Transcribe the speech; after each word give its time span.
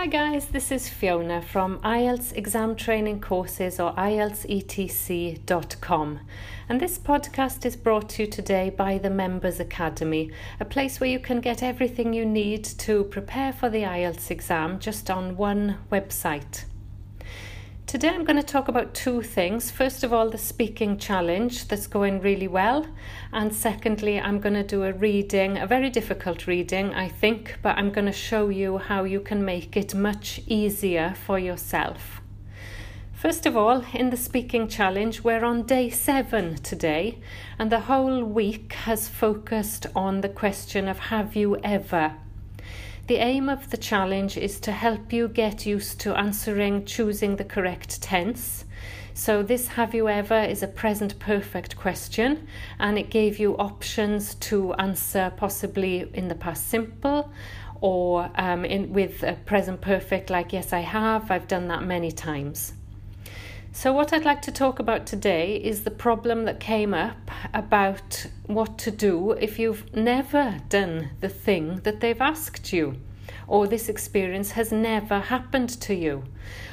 Hi 0.00 0.06
guys, 0.06 0.46
this 0.46 0.72
is 0.72 0.88
Fiona 0.88 1.42
from 1.42 1.78
IELTS 1.80 2.34
Exam 2.34 2.74
Training 2.74 3.20
Courses 3.20 3.78
or 3.78 3.92
IELTSETC.com. 3.96 6.20
And 6.70 6.80
this 6.80 6.98
podcast 6.98 7.66
is 7.66 7.76
brought 7.76 8.08
to 8.08 8.22
you 8.22 8.28
today 8.30 8.70
by 8.70 8.96
the 8.96 9.10
Members 9.10 9.60
Academy, 9.60 10.30
a 10.58 10.64
place 10.64 11.00
where 11.00 11.10
you 11.10 11.18
can 11.18 11.42
get 11.42 11.62
everything 11.62 12.14
you 12.14 12.24
need 12.24 12.64
to 12.64 13.04
prepare 13.04 13.52
for 13.52 13.68
the 13.68 13.82
IELTS 13.82 14.30
exam 14.30 14.78
just 14.78 15.10
on 15.10 15.36
one 15.36 15.76
website. 15.92 16.64
Today 17.86 18.08
I'm 18.08 18.24
going 18.24 18.36
to 18.36 18.42
talk 18.42 18.68
about 18.68 18.94
two 18.94 19.20
things. 19.20 19.70
First 19.70 20.04
of 20.04 20.12
all, 20.12 20.30
the 20.30 20.38
speaking 20.38 20.96
challenge 20.96 21.66
that's 21.66 21.88
going 21.88 22.20
really 22.20 22.46
well. 22.46 22.86
And 23.32 23.52
secondly, 23.54 24.20
I'm 24.20 24.38
going 24.38 24.54
to 24.54 24.62
do 24.62 24.84
a 24.84 24.92
reading, 24.92 25.58
a 25.58 25.66
very 25.66 25.90
difficult 25.90 26.46
reading, 26.46 26.94
I 26.94 27.08
think, 27.08 27.58
but 27.62 27.76
I'm 27.76 27.90
going 27.90 28.06
to 28.06 28.12
show 28.12 28.48
you 28.48 28.78
how 28.78 29.04
you 29.04 29.20
can 29.20 29.44
make 29.44 29.76
it 29.76 29.94
much 29.94 30.40
easier 30.46 31.14
for 31.26 31.38
yourself. 31.38 32.20
First 33.12 33.44
of 33.44 33.56
all, 33.56 33.84
in 33.92 34.10
the 34.10 34.16
speaking 34.16 34.66
challenge, 34.66 35.22
we're 35.22 35.44
on 35.44 35.64
day 35.66 35.90
seven 35.90 36.54
today, 36.56 37.18
and 37.58 37.70
the 37.70 37.80
whole 37.80 38.24
week 38.24 38.72
has 38.72 39.08
focused 39.08 39.86
on 39.94 40.22
the 40.22 40.28
question 40.30 40.88
of 40.88 40.98
have 40.98 41.36
you 41.36 41.58
ever? 41.62 42.14
The 43.10 43.16
aim 43.16 43.48
of 43.48 43.70
the 43.70 43.76
challenge 43.76 44.36
is 44.36 44.60
to 44.60 44.70
help 44.70 45.12
you 45.12 45.26
get 45.26 45.66
used 45.66 45.98
to 46.02 46.16
answering, 46.16 46.84
choosing 46.84 47.34
the 47.34 47.44
correct 47.44 48.00
tense. 48.00 48.64
So, 49.14 49.42
this 49.42 49.66
have 49.66 49.96
you 49.96 50.08
ever 50.08 50.38
is 50.38 50.62
a 50.62 50.68
present 50.68 51.18
perfect 51.18 51.76
question, 51.76 52.46
and 52.78 52.96
it 52.96 53.10
gave 53.10 53.40
you 53.40 53.56
options 53.56 54.36
to 54.36 54.74
answer 54.74 55.32
possibly 55.36 56.08
in 56.14 56.28
the 56.28 56.36
past 56.36 56.68
simple 56.68 57.32
or 57.80 58.30
um, 58.36 58.64
in, 58.64 58.92
with 58.92 59.24
a 59.24 59.32
present 59.44 59.80
perfect, 59.80 60.30
like 60.30 60.52
yes, 60.52 60.72
I 60.72 60.78
have, 60.78 61.32
I've 61.32 61.48
done 61.48 61.66
that 61.66 61.82
many 61.82 62.12
times. 62.12 62.74
So, 63.72 63.92
what 63.92 64.12
I'd 64.12 64.24
like 64.24 64.42
to 64.42 64.52
talk 64.52 64.80
about 64.80 65.06
today 65.06 65.54
is 65.54 65.84
the 65.84 65.92
problem 65.92 66.44
that 66.44 66.58
came 66.58 66.92
up 66.92 67.30
about 67.54 68.26
what 68.46 68.78
to 68.78 68.90
do 68.90 69.30
if 69.32 69.60
you've 69.60 69.94
never 69.94 70.60
done 70.68 71.10
the 71.20 71.28
thing 71.28 71.76
that 71.84 72.00
they've 72.00 72.20
asked 72.20 72.72
you, 72.72 72.96
or 73.46 73.68
this 73.68 73.88
experience 73.88 74.50
has 74.52 74.72
never 74.72 75.20
happened 75.20 75.68
to 75.82 75.94
you. 75.94 76.24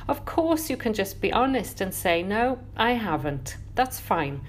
Of 0.08 0.26
course, 0.26 0.72
you 0.72 0.76
can 0.76 0.95
just 0.95 1.22
be 1.22 1.31
honest 1.31 1.81
and 1.81 1.94
say, 1.94 2.23
No, 2.23 2.59
I 2.76 2.94
haven't. 2.94 3.58
That's 3.76 4.00
fine. 4.00 4.42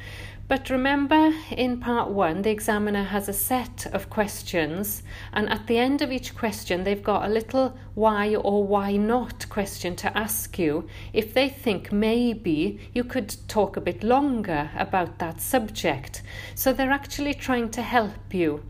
But 0.48 0.70
remember, 0.70 1.34
in 1.50 1.78
part 1.78 2.08
one, 2.08 2.41
the 2.41 2.50
examiner 2.50 3.02
has 3.02 3.28
a 3.28 3.34
set 3.34 3.86
of 3.92 4.08
questions, 4.08 5.02
and 5.30 5.46
at 5.50 5.66
the 5.66 5.77
end 5.77 6.00
of 6.00 6.10
each 6.10 6.34
question, 6.34 6.84
they've 6.84 7.02
got 7.02 7.27
a 7.27 7.32
little 7.32 7.77
why 7.94 8.34
or 8.34 8.64
why 8.64 8.96
not 8.96 9.46
question 9.50 9.94
to 9.96 10.16
ask 10.16 10.58
you 10.58 10.88
if 11.12 11.34
they 11.34 11.50
think 11.50 11.92
maybe 11.92 12.80
you 12.94 13.05
could 13.05 13.36
talk 13.46 13.77
a 13.77 13.82
bit 13.82 14.02
longer 14.02 14.70
about 14.74 15.18
that 15.18 15.42
subject. 15.42 16.22
So 16.55 16.72
they're 16.72 16.90
actually 16.90 17.34
trying 17.34 17.68
to 17.72 17.83
help 17.83 18.33
you. 18.33 18.62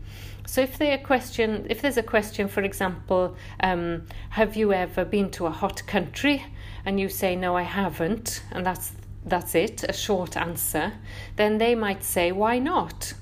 So 0.45 0.59
if 0.59 0.77
they 0.77 0.91
a 0.91 0.97
question, 0.97 1.65
if 1.69 1.81
there's 1.81 1.95
a 1.95 2.03
question, 2.03 2.49
for 2.49 2.61
example, 2.61 3.37
um, 3.61 4.05
have 4.31 4.57
you 4.57 4.73
ever 4.73 5.05
been 5.05 5.31
to 5.31 5.45
a 5.45 5.51
hot 5.51 5.87
country? 5.87 6.43
And 6.85 6.99
you 6.99 7.07
say 7.07 7.35
no, 7.35 7.55
I 7.55 7.61
haven't, 7.61 8.41
and 8.51 8.65
that's 8.65 8.91
that's 9.25 9.55
it, 9.55 9.83
a 9.87 9.93
short 9.93 10.37
answer, 10.37 10.93
then 11.35 11.57
they 11.57 11.75
might 11.75 12.03
say, 12.03 12.31
why 12.31 12.59
not? 12.59 13.13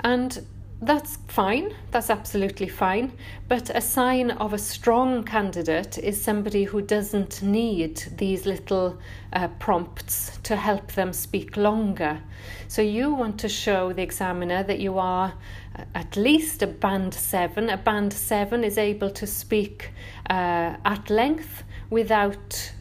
And 0.00 0.46
that's 0.80 1.16
fine, 1.28 1.74
that's 1.92 2.10
absolutely 2.10 2.68
fine. 2.68 3.12
But 3.48 3.70
a 3.70 3.80
sign 3.80 4.32
of 4.32 4.52
a 4.52 4.58
strong 4.58 5.24
candidate 5.24 5.96
is 5.96 6.20
somebody 6.20 6.64
who 6.64 6.82
doesn't 6.82 7.42
need 7.42 8.04
these 8.18 8.44
little 8.44 8.98
uh, 9.32 9.48
prompts 9.58 10.38
to 10.42 10.56
help 10.56 10.92
them 10.92 11.12
speak 11.12 11.56
longer. 11.56 12.20
So 12.68 12.82
you 12.82 13.14
want 13.14 13.40
to 13.40 13.48
show 13.48 13.92
the 13.92 14.02
examiner 14.02 14.62
that 14.62 14.78
you 14.78 14.98
are 14.98 15.32
uh, 15.74 15.84
at 15.94 16.16
least 16.16 16.62
a 16.62 16.66
band 16.66 17.14
seven. 17.14 17.70
A 17.70 17.78
band 17.78 18.12
seven 18.12 18.62
is 18.62 18.76
able 18.76 19.10
to 19.10 19.26
speak 19.26 19.90
uh, 20.28 20.76
at 20.84 21.08
length 21.08 21.64
without 21.88 22.72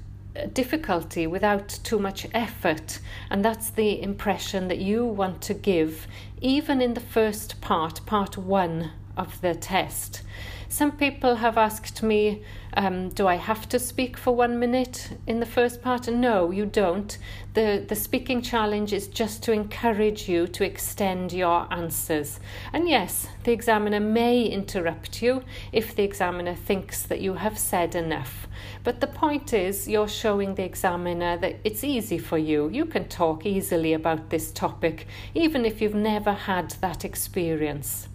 difficulty 0.54 1.28
without 1.28 1.68
too 1.84 2.00
much 2.00 2.28
effort. 2.34 3.00
And 3.30 3.44
that's 3.44 3.70
the 3.70 4.02
impression 4.02 4.68
that 4.68 4.80
you 4.80 5.06
want 5.06 5.42
to 5.44 5.54
give, 5.54 6.08
even 6.42 6.82
in 6.82 6.94
the 6.94 7.00
first 7.00 7.62
part, 7.62 8.06
part 8.06 8.38
one 8.38 8.92
of 9.16 9.40
the 9.42 9.56
test. 9.56 10.24
Some 10.74 10.94
people 10.94 11.36
have 11.36 11.56
asked 11.56 12.02
me, 12.02 12.42
um, 12.76 13.10
do 13.10 13.28
I 13.28 13.36
have 13.36 13.70
to 13.70 13.78
speak 13.78 14.18
for 14.18 14.36
one 14.36 14.58
minute 14.58 15.12
in 15.28 15.40
the 15.40 15.46
first 15.46 15.84
part? 15.84 16.08
No, 16.08 16.50
you 16.50 16.66
don't. 16.66 17.16
The, 17.54 17.86
the 17.88 17.96
speaking 17.96 18.42
challenge 18.42 18.92
is 18.92 19.08
just 19.08 19.44
to 19.44 19.52
encourage 19.52 20.28
you 20.28 20.48
to 20.48 20.66
extend 20.66 21.32
your 21.32 21.72
answers. 21.72 22.40
And 22.74 22.90
yes, 22.90 23.28
the 23.44 23.52
examiner 23.52 24.00
may 24.00 24.46
interrupt 24.46 25.22
you 25.22 25.44
if 25.72 25.96
the 25.96 26.02
examiner 26.02 26.56
thinks 26.56 27.04
that 27.04 27.22
you 27.22 27.36
have 27.36 27.60
said 27.60 27.94
enough. 27.94 28.48
But 28.84 29.00
the 29.00 29.06
point 29.06 29.54
is, 29.54 29.88
you're 29.88 30.08
showing 30.08 30.56
the 30.56 30.66
examiner 30.66 31.38
that 31.38 31.60
it's 31.64 31.84
easy 31.84 32.18
for 32.18 32.40
you. 32.40 32.70
You 32.70 32.86
can 32.86 33.08
talk 33.10 33.46
easily 33.46 33.94
about 33.94 34.32
this 34.32 34.52
topic, 34.52 35.06
even 35.36 35.66
if 35.66 35.84
you've 35.84 35.94
never 35.94 36.34
had 36.34 36.72
that 36.82 37.06
experience. 37.06 38.08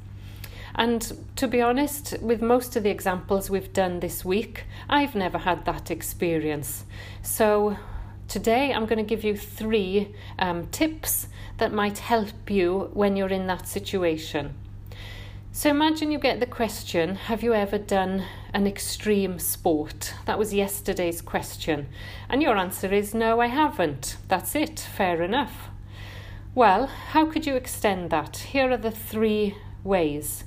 And 0.78 1.26
to 1.34 1.48
be 1.48 1.60
honest, 1.60 2.16
with 2.20 2.40
most 2.40 2.76
of 2.76 2.84
the 2.84 2.90
examples 2.90 3.50
we've 3.50 3.72
done 3.72 3.98
this 3.98 4.24
week, 4.24 4.62
I've 4.88 5.16
never 5.16 5.38
had 5.38 5.64
that 5.64 5.90
experience. 5.90 6.84
So 7.20 7.76
today 8.28 8.72
I'm 8.72 8.86
going 8.86 8.98
to 8.98 9.02
give 9.02 9.24
you 9.24 9.36
three 9.36 10.14
um, 10.38 10.68
tips 10.68 11.26
that 11.56 11.72
might 11.72 11.98
help 11.98 12.48
you 12.48 12.90
when 12.92 13.16
you're 13.16 13.28
in 13.28 13.48
that 13.48 13.66
situation. 13.66 14.54
So 15.50 15.68
imagine 15.68 16.12
you 16.12 16.18
get 16.20 16.38
the 16.38 16.46
question 16.46 17.16
Have 17.16 17.42
you 17.42 17.54
ever 17.54 17.78
done 17.78 18.22
an 18.54 18.68
extreme 18.68 19.40
sport? 19.40 20.14
That 20.26 20.38
was 20.38 20.54
yesterday's 20.54 21.20
question. 21.20 21.88
And 22.28 22.40
your 22.40 22.56
answer 22.56 22.94
is 22.94 23.14
No, 23.14 23.40
I 23.40 23.48
haven't. 23.48 24.16
That's 24.28 24.54
it, 24.54 24.78
fair 24.78 25.22
enough. 25.24 25.70
Well, 26.54 26.86
how 26.86 27.26
could 27.26 27.46
you 27.46 27.56
extend 27.56 28.10
that? 28.10 28.36
Here 28.36 28.70
are 28.70 28.76
the 28.76 28.92
three 28.92 29.56
ways. 29.82 30.44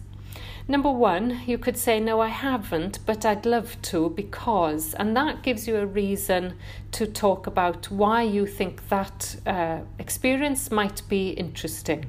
Number 0.67 0.91
one, 0.91 1.41
you 1.47 1.57
could 1.57 1.77
say, 1.77 1.99
No, 1.99 2.21
I 2.21 2.27
haven't, 2.27 2.99
but 3.05 3.25
I'd 3.25 3.45
love 3.45 3.81
to 3.83 4.09
because, 4.11 4.93
and 4.93 5.17
that 5.17 5.41
gives 5.41 5.67
you 5.67 5.77
a 5.77 5.85
reason 5.85 6.53
to 6.91 7.07
talk 7.07 7.47
about 7.47 7.89
why 7.89 8.21
you 8.21 8.45
think 8.45 8.87
that 8.89 9.35
uh, 9.47 9.79
experience 9.97 10.69
might 10.69 11.01
be 11.09 11.29
interesting. 11.31 12.05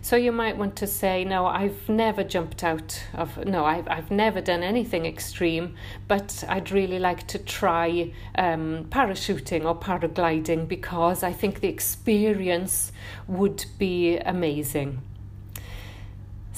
So 0.00 0.16
you 0.16 0.32
might 0.32 0.56
want 0.56 0.74
to 0.76 0.86
say, 0.86 1.24
No, 1.24 1.46
I've 1.46 1.88
never 1.88 2.24
jumped 2.24 2.64
out 2.64 3.00
of, 3.14 3.44
no, 3.44 3.64
I've, 3.64 3.86
I've 3.88 4.10
never 4.10 4.40
done 4.40 4.64
anything 4.64 5.06
extreme, 5.06 5.76
but 6.08 6.44
I'd 6.48 6.72
really 6.72 6.98
like 6.98 7.28
to 7.28 7.38
try 7.38 8.12
um, 8.34 8.86
parachuting 8.90 9.64
or 9.64 9.78
paragliding 9.78 10.66
because 10.66 11.22
I 11.22 11.32
think 11.32 11.60
the 11.60 11.68
experience 11.68 12.90
would 13.28 13.64
be 13.78 14.18
amazing. 14.18 15.02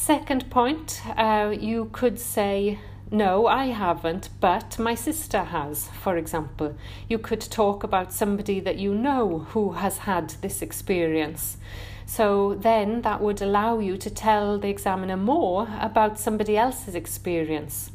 Second 0.03 0.49
point, 0.49 1.03
uh, 1.19 1.55
you 1.61 1.91
could 1.93 2.19
say, 2.19 2.79
no, 3.11 3.47
I 3.47 3.67
haven't, 3.67 4.31
but 4.41 4.79
my 4.79 4.95
sister 4.95 5.45
has, 5.45 5.89
for 5.89 6.17
example. 6.17 6.75
You 7.07 7.19
could 7.19 7.43
talk 7.43 7.85
about 7.85 8.11
somebody 8.11 8.61
that 8.61 8.79
you 8.79 8.95
know 8.95 9.41
who 9.51 9.73
has 9.73 9.99
had 9.99 10.31
this 10.41 10.63
experience. 10.63 11.59
So 12.07 12.55
then 12.55 13.03
that 13.03 13.21
would 13.21 13.43
allow 13.43 13.79
you 13.79 13.99
to 13.99 14.09
tell 14.09 14.59
the 14.59 14.71
examiner 14.71 15.19
more 15.19 15.69
about 15.79 16.19
somebody 16.19 16.57
else's 16.57 16.95
experience. 16.95 17.93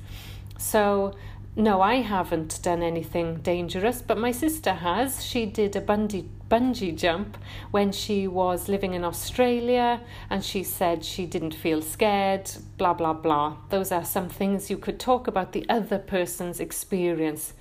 So 0.59 1.15
no, 1.57 1.81
I 1.81 1.95
haven't 1.95 2.61
done 2.61 2.83
anything 2.83 3.37
dangerous, 3.37 4.01
but 4.01 4.17
my 4.17 4.31
sister 4.31 4.73
has. 4.73 5.23
She 5.23 5.45
did 5.45 5.77
a 5.77 5.81
bungee, 5.81 6.27
bungee 6.49 6.97
jump 6.97 7.37
when 7.71 7.93
she 7.93 8.27
was 8.27 8.67
living 8.67 8.93
in 8.93 9.05
Australia 9.05 10.01
and 10.29 10.43
she 10.43 10.63
said 10.63 11.05
she 11.05 11.25
didn't 11.25 11.53
feel 11.53 11.81
scared, 11.81 12.51
blah, 12.77 12.93
blah, 12.93 13.13
blah. 13.13 13.55
Those 13.69 13.93
are 13.93 14.03
some 14.03 14.27
things 14.27 14.69
you 14.69 14.77
could 14.77 14.99
talk 14.99 15.27
about 15.27 15.53
the 15.53 15.65
other 15.69 15.97
person's 15.97 16.59
experience. 16.59 17.53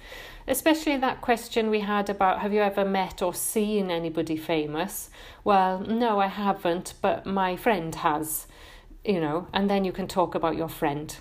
Especially 0.48 0.96
that 0.96 1.20
question 1.20 1.70
we 1.70 1.80
had 1.80 2.10
about 2.10 2.40
have 2.40 2.52
you 2.52 2.62
ever 2.62 2.84
met 2.84 3.22
or 3.22 3.32
seen 3.32 3.92
anybody 3.92 4.36
famous? 4.36 5.08
Well, 5.44 5.78
no, 5.78 6.18
I 6.18 6.26
haven't, 6.26 6.94
but 7.00 7.26
my 7.26 7.54
friend 7.54 7.94
has, 7.94 8.48
you 9.04 9.20
know, 9.20 9.46
and 9.52 9.70
then 9.70 9.84
you 9.84 9.92
can 9.92 10.08
talk 10.08 10.34
about 10.34 10.56
your 10.56 10.68
friend. 10.68 11.16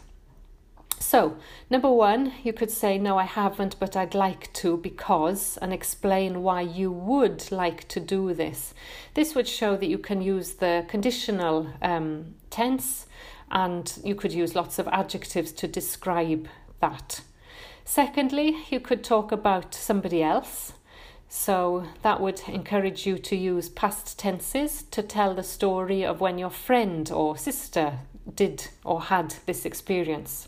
So, 1.06 1.36
number 1.70 1.92
one, 1.92 2.34
you 2.44 2.54
could 2.54 2.72
say, 2.72 2.98
No, 2.98 3.18
I 3.18 3.26
haven't, 3.26 3.78
but 3.78 3.96
I'd 3.96 4.16
like 4.16 4.52
to 4.54 4.78
because, 4.78 5.58
and 5.62 5.74
explain 5.74 6.42
why 6.42 6.62
you 6.62 6.92
would 6.92 7.52
like 7.52 7.88
to 7.90 8.00
do 8.00 8.34
this. 8.34 8.74
This 9.14 9.36
would 9.36 9.48
show 9.48 9.76
that 9.76 9.90
you 9.90 9.98
can 9.98 10.22
use 10.22 10.54
the 10.54 10.86
conditional 10.88 11.68
um, 11.82 12.36
tense 12.50 13.06
and 13.52 14.00
you 14.04 14.16
could 14.16 14.32
use 14.34 14.56
lots 14.56 14.80
of 14.80 14.88
adjectives 14.88 15.52
to 15.52 15.68
describe 15.68 16.48
that. 16.80 17.22
Secondly, 17.84 18.56
you 18.72 18.80
could 18.80 19.04
talk 19.04 19.32
about 19.32 19.76
somebody 19.76 20.24
else. 20.24 20.72
So 21.28 21.86
that 22.02 22.22
would 22.22 22.42
encourage 22.48 23.06
you 23.06 23.18
to 23.20 23.36
use 23.36 23.68
past 23.68 24.18
tenses 24.18 24.84
to 24.92 25.04
tell 25.04 25.36
the 25.36 25.44
story 25.44 26.04
of 26.04 26.22
when 26.22 26.38
your 26.38 26.50
friend 26.50 27.12
or 27.12 27.38
sister 27.38 28.00
did 28.34 28.70
or 28.86 29.02
had 29.02 29.36
this 29.46 29.66
experience. 29.66 30.48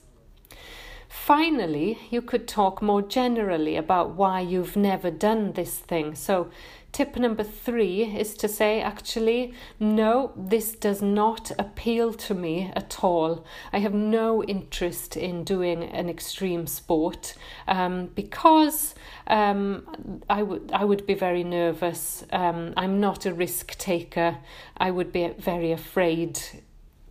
Finally, 1.24 1.98
you 2.12 2.22
could 2.22 2.48
talk 2.48 2.84
more 2.84 3.02
generally 3.02 3.78
about 3.78 4.12
why 4.12 4.40
you've 4.40 4.76
never 4.76 5.10
done 5.10 5.54
this 5.54 5.80
thing. 5.80 6.14
So, 6.14 6.52
tip 6.92 7.16
number 7.16 7.44
three 7.44 8.04
is 8.04 8.36
to 8.36 8.48
say, 8.48 8.80
actually, 8.80 9.54
no, 9.80 10.34
this 10.36 10.74
does 10.74 11.02
not 11.02 11.52
appeal 11.58 12.14
to 12.14 12.36
me 12.36 12.72
at 12.76 13.04
all. 13.04 13.44
I 13.74 13.80
have 13.80 13.94
no 13.94 14.44
interest 14.44 15.18
in 15.18 15.44
doing 15.44 15.84
an 15.84 16.10
extreme 16.10 16.68
sport 16.68 17.34
um, 17.68 18.12
because 18.14 18.94
um, 19.26 20.22
I 20.30 20.44
would 20.44 20.70
I 20.74 20.86
would 20.86 21.08
be 21.08 21.16
very 21.16 21.44
nervous. 21.44 22.24
Um, 22.32 22.74
I'm 22.78 23.00
not 23.00 23.26
a 23.26 23.34
risk 23.34 23.78
taker. 23.80 24.38
I 24.78 24.92
would 24.92 25.12
be 25.12 25.30
very 25.40 25.72
afraid 25.72 26.40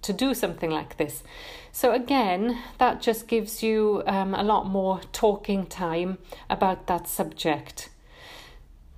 to 0.05 0.13
do 0.13 0.35
something 0.35 0.71
like 0.71 0.97
this. 0.97 1.23
So, 1.73 1.93
again, 1.93 2.59
that 2.79 3.03
just 3.03 3.27
gives 3.27 3.63
you 3.63 4.03
um, 4.07 4.35
a 4.35 4.45
lot 4.45 4.67
more 4.67 5.01
talking 5.13 5.67
time 5.67 6.19
about 6.49 6.87
that 6.87 7.09
subject. 7.09 7.91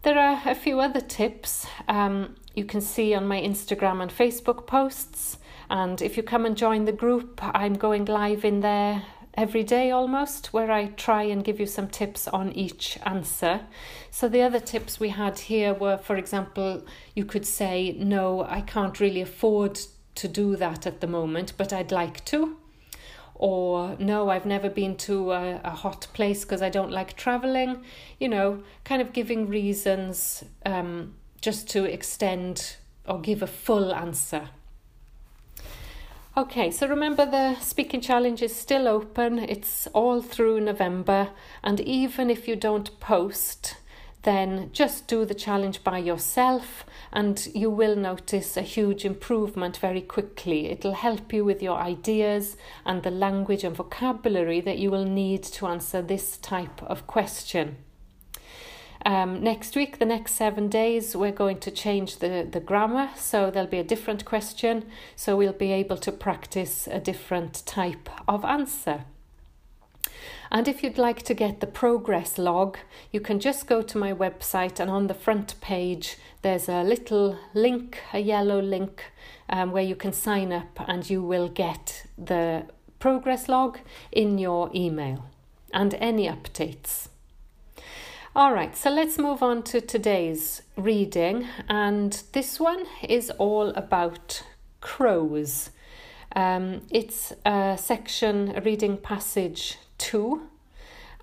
There 0.02 0.18
are 0.18 0.42
a 0.44 0.54
few 0.54 0.78
other 0.80 1.00
tips 1.00 1.66
um, 1.88 2.36
you 2.54 2.64
can 2.64 2.80
see 2.80 3.14
on 3.14 3.26
my 3.26 3.40
Instagram 3.40 4.02
and 4.02 4.10
Facebook 4.10 4.66
posts. 4.66 5.38
And 5.68 6.00
if 6.00 6.16
you 6.16 6.22
come 6.22 6.46
and 6.46 6.56
join 6.56 6.84
the 6.84 6.92
group, 6.92 7.40
I'm 7.42 7.74
going 7.74 8.04
live 8.04 8.44
in 8.44 8.60
there 8.60 9.02
every 9.34 9.64
day 9.64 9.90
almost, 9.90 10.52
where 10.52 10.70
I 10.70 10.86
try 10.86 11.24
and 11.24 11.44
give 11.44 11.60
you 11.60 11.66
some 11.66 11.88
tips 11.88 12.28
on 12.28 12.52
each 12.52 12.98
answer. 13.04 13.62
So, 14.10 14.28
the 14.28 14.42
other 14.42 14.60
tips 14.60 15.00
we 15.00 15.10
had 15.10 15.38
here 15.38 15.74
were, 15.74 15.98
for 15.98 16.16
example, 16.16 16.84
you 17.14 17.24
could 17.24 17.46
say, 17.46 17.96
No, 17.98 18.44
I 18.44 18.60
can't 18.60 19.00
really 19.00 19.20
afford 19.20 19.80
to 20.16 20.28
do 20.28 20.56
that 20.56 20.86
at 20.86 21.00
the 21.00 21.06
moment, 21.06 21.52
but 21.56 21.72
I'd 21.72 21.92
like 21.92 22.24
to 22.26 22.56
or 23.38 23.96
no, 23.98 24.30
I've 24.30 24.46
never 24.46 24.70
been 24.70 24.96
to 24.96 25.32
a, 25.32 25.60
a 25.62 25.70
hot 25.70 26.06
place 26.14 26.44
because 26.44 26.62
I 26.62 26.70
don't 26.70 26.90
like 26.90 27.16
traveling, 27.16 27.82
you 28.18 28.28
know, 28.28 28.62
kind 28.84 29.02
of 29.02 29.12
giving 29.12 29.48
reasons 29.48 30.44
um, 30.64 31.14
just 31.40 31.68
to 31.70 31.84
extend 31.84 32.76
or 33.06 33.20
give 33.20 33.42
a 33.42 33.46
full 33.46 33.94
answer. 33.94 34.48
Okay, 36.36 36.70
so 36.70 36.86
remember 36.86 37.24
the 37.24 37.58
speaking 37.60 38.00
challenge 38.00 38.42
is 38.42 38.54
still 38.54 38.88
open. 38.88 39.38
It's 39.38 39.86
all 39.88 40.20
through 40.20 40.60
November, 40.60 41.30
and 41.62 41.80
even 41.80 42.28
if 42.28 42.46
you 42.46 42.56
don't 42.56 42.98
post, 43.00 43.76
then 44.26 44.70
just 44.72 45.06
do 45.06 45.24
the 45.24 45.34
challenge 45.34 45.84
by 45.84 45.98
yourself 45.98 46.84
and 47.12 47.48
you 47.54 47.70
will 47.70 47.94
notice 47.94 48.56
a 48.56 48.62
huge 48.62 49.04
improvement 49.04 49.76
very 49.76 50.02
quickly. 50.02 50.66
It'll 50.66 50.94
help 50.94 51.32
you 51.32 51.44
with 51.44 51.62
your 51.62 51.78
ideas 51.78 52.56
and 52.84 53.04
the 53.04 53.10
language 53.12 53.62
and 53.62 53.74
vocabulary 53.74 54.60
that 54.62 54.78
you 54.78 54.90
will 54.90 55.04
need 55.04 55.44
to 55.44 55.68
answer 55.68 56.02
this 56.02 56.36
type 56.38 56.82
of 56.82 57.06
question. 57.06 57.76
Um, 59.04 59.44
next 59.44 59.76
week, 59.76 60.00
the 60.00 60.04
next 60.04 60.32
seven 60.32 60.68
days, 60.68 61.14
we're 61.14 61.30
going 61.30 61.60
to 61.60 61.70
change 61.70 62.16
the, 62.16 62.48
the 62.50 62.58
grammar, 62.58 63.10
so 63.16 63.52
there'll 63.52 63.70
be 63.70 63.78
a 63.78 63.84
different 63.84 64.24
question, 64.24 64.86
so 65.14 65.36
we'll 65.36 65.52
be 65.52 65.70
able 65.70 65.98
to 65.98 66.10
practice 66.10 66.88
a 66.88 66.98
different 66.98 67.64
type 67.64 68.08
of 68.26 68.44
answer. 68.44 69.04
And 70.50 70.68
if 70.68 70.82
you'd 70.82 70.98
like 70.98 71.22
to 71.22 71.34
get 71.34 71.60
the 71.60 71.66
progress 71.66 72.38
log, 72.38 72.78
you 73.12 73.20
can 73.20 73.40
just 73.40 73.66
go 73.66 73.82
to 73.82 73.98
my 73.98 74.12
website 74.12 74.80
and 74.80 74.90
on 74.90 75.06
the 75.06 75.14
front 75.14 75.60
page 75.60 76.16
there's 76.42 76.68
a 76.68 76.82
little 76.82 77.38
link, 77.54 77.98
a 78.12 78.20
yellow 78.20 78.60
link, 78.60 79.04
um, 79.48 79.72
where 79.72 79.82
you 79.82 79.96
can 79.96 80.12
sign 80.12 80.52
up 80.52 80.78
and 80.86 81.10
you 81.10 81.22
will 81.22 81.48
get 81.48 82.06
the 82.16 82.66
progress 82.98 83.48
log 83.48 83.78
in 84.12 84.38
your 84.38 84.70
email 84.74 85.26
and 85.72 85.94
any 85.94 86.28
updates. 86.28 87.08
All 88.34 88.52
right, 88.52 88.76
so 88.76 88.90
let's 88.90 89.18
move 89.18 89.42
on 89.42 89.62
to 89.62 89.80
today's 89.80 90.60
reading, 90.76 91.48
and 91.70 92.22
this 92.32 92.60
one 92.60 92.84
is 93.02 93.30
all 93.38 93.70
about 93.70 94.42
crows. 94.82 95.70
Um, 96.34 96.82
it's 96.90 97.32
a 97.46 97.78
section, 97.80 98.52
a 98.54 98.60
reading 98.60 98.98
passage 98.98 99.78
2 99.98 100.42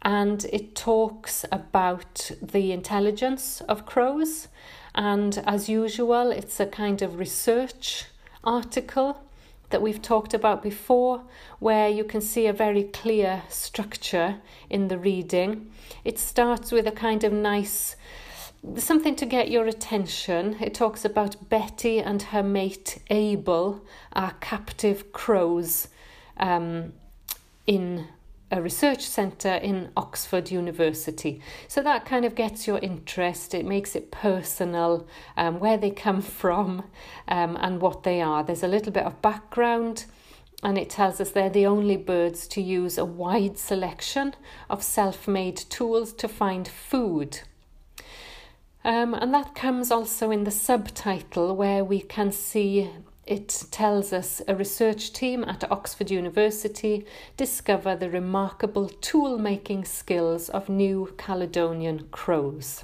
and 0.01 0.45
it 0.45 0.75
talks 0.75 1.45
about 1.51 2.31
the 2.41 2.71
intelligence 2.71 3.61
of 3.61 3.85
crows 3.85 4.47
and 4.95 5.41
as 5.45 5.69
usual 5.69 6.31
it's 6.31 6.59
a 6.59 6.65
kind 6.65 7.01
of 7.01 7.17
research 7.17 8.05
article 8.43 9.23
that 9.69 9.81
we've 9.81 10.01
talked 10.01 10.33
about 10.33 10.61
before 10.61 11.23
where 11.59 11.89
you 11.89 12.03
can 12.03 12.21
see 12.21 12.45
a 12.45 12.53
very 12.53 12.83
clear 12.83 13.43
structure 13.49 14.35
in 14.69 14.87
the 14.87 14.97
reading 14.97 15.71
it 16.03 16.19
starts 16.19 16.71
with 16.71 16.85
a 16.85 16.91
kind 16.91 17.23
of 17.23 17.31
nice 17.31 17.95
something 18.77 19.15
to 19.15 19.25
get 19.25 19.51
your 19.51 19.65
attention. 19.65 20.55
It 20.61 20.73
talks 20.73 21.03
about 21.03 21.49
Betty 21.49 21.99
and 21.99 22.21
her 22.21 22.43
mate 22.43 22.99
Abel 23.09 23.81
are 24.13 24.33
captive 24.39 25.11
crows 25.11 25.89
um, 26.37 26.93
in 27.67 28.07
a 28.53 28.61
research 28.61 29.01
centre 29.01 29.55
in 29.55 29.89
Oxford 29.97 30.51
University. 30.51 31.41
So 31.67 31.81
that 31.81 32.05
kind 32.05 32.23
of 32.23 32.35
gets 32.35 32.67
your 32.67 32.77
interest, 32.79 33.55
it 33.55 33.65
makes 33.65 33.95
it 33.95 34.11
personal, 34.11 35.07
um, 35.35 35.59
where 35.59 35.77
they 35.77 35.89
come 35.89 36.21
from 36.41 36.83
um, 37.27 37.57
and 37.59 37.81
what 37.81 38.03
they 38.03 38.21
are. 38.21 38.43
There's 38.43 38.63
a 38.63 38.67
little 38.67 38.91
bit 38.91 39.05
of 39.05 39.21
background. 39.21 40.05
And 40.61 40.77
it 40.77 40.89
tells 40.89 41.19
us 41.19 41.31
they're 41.31 41.49
the 41.49 41.65
only 41.65 41.97
birds 41.97 42.47
to 42.49 42.61
use 42.61 42.97
a 42.97 43.03
wide 43.03 43.57
selection 43.57 44.33
of 44.69 44.81
self 44.81 45.27
made 45.27 45.57
tools 45.57 46.13
to 46.13 46.29
find 46.29 46.65
food. 46.69 47.41
Um, 48.85 49.13
and 49.13 49.33
that 49.33 49.55
comes 49.55 49.91
also 49.91 50.31
in 50.31 50.45
the 50.45 50.51
subtitle 50.51 51.55
where 51.55 51.83
we 51.83 51.99
can 51.99 52.31
see 52.31 52.91
it 53.25 53.65
tells 53.71 54.11
us 54.11 54.41
a 54.47 54.55
research 54.55 55.13
team 55.13 55.43
at 55.45 55.69
Oxford 55.71 56.11
University 56.11 57.05
discover 57.37 57.95
the 57.95 58.09
remarkable 58.09 58.89
tool 58.89 59.37
making 59.37 59.85
skills 59.85 60.49
of 60.49 60.67
New 60.67 61.13
Caledonian 61.17 62.07
crows. 62.11 62.83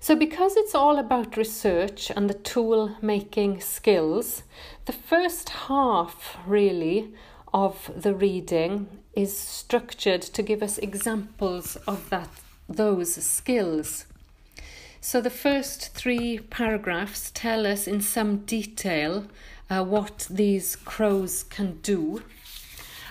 So, 0.00 0.14
because 0.14 0.56
it's 0.56 0.74
all 0.74 0.98
about 0.98 1.36
research 1.36 2.10
and 2.10 2.30
the 2.30 2.34
tool 2.34 2.96
making 3.02 3.60
skills, 3.60 4.42
the 4.84 4.92
first 4.92 5.48
half 5.48 6.36
really 6.46 7.12
of 7.52 7.90
the 7.96 8.14
reading 8.14 8.86
is 9.14 9.36
structured 9.36 10.22
to 10.22 10.42
give 10.42 10.62
us 10.62 10.78
examples 10.78 11.76
of 11.86 12.10
that 12.10 12.28
those 12.68 13.14
skills. 13.24 14.06
So 15.00 15.20
the 15.20 15.30
first 15.30 15.94
three 15.94 16.38
paragraphs 16.38 17.30
tell 17.30 17.66
us 17.66 17.86
in 17.86 18.00
some 18.00 18.38
detail 18.38 19.26
uh, 19.70 19.84
what 19.84 20.26
these 20.28 20.74
crows 20.74 21.44
can 21.44 21.78
do. 21.82 22.22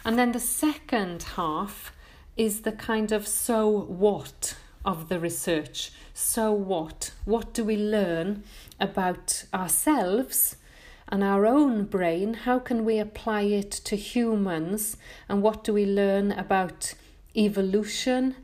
And 0.03 0.20
then 0.20 0.34
the 0.34 0.39
second 0.39 1.24
half 1.36 1.94
is 2.36 2.62
the 2.62 2.72
kind 2.74 3.12
of 3.12 3.27
so 3.27 3.67
what 3.70 4.56
of 4.86 5.10
the 5.10 5.20
research. 5.20 5.91
So 6.13 6.51
what? 6.51 7.12
What 7.25 7.53
do 7.53 7.63
we 7.63 7.77
learn 7.77 8.44
about 8.79 9.46
ourselves 9.53 10.58
and 11.08 11.24
our 11.24 11.46
own 11.46 11.86
brain? 11.86 12.34
How 12.34 12.60
can 12.60 12.84
we 12.84 13.00
apply 13.00 13.44
it 13.44 13.72
to 13.72 13.96
humans? 13.96 14.98
And 15.29 15.41
what 15.41 15.63
do 15.63 15.74
we 15.74 15.86
learn 15.86 16.32
about 16.32 16.94
evolution? 17.36 18.36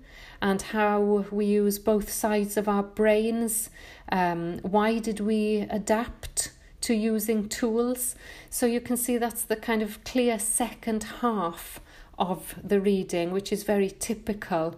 And 0.43 0.61
how 0.61 1.25
we 1.31 1.45
use 1.45 1.79
both 1.79 2.11
sides 2.11 2.57
of 2.57 2.67
our 2.67 2.83
brains. 2.83 3.69
Um, 4.11 4.59
why 4.59 4.99
did 4.99 5.21
we 5.21 5.65
adapt 5.69 6.51
to 6.81 6.93
using 6.93 7.47
tools? 7.47 8.15
So 8.49 8.65
you 8.65 8.81
can 8.81 8.97
see 8.97 9.17
that's 9.17 9.43
the 9.43 9.55
kind 9.55 9.81
of 9.81 10.03
clear 10.03 10.37
second 10.37 11.03
half 11.21 11.79
of 12.19 12.55
the 12.61 12.81
reading, 12.81 13.31
which 13.31 13.53
is 13.53 13.63
very 13.63 13.89
typical 13.89 14.75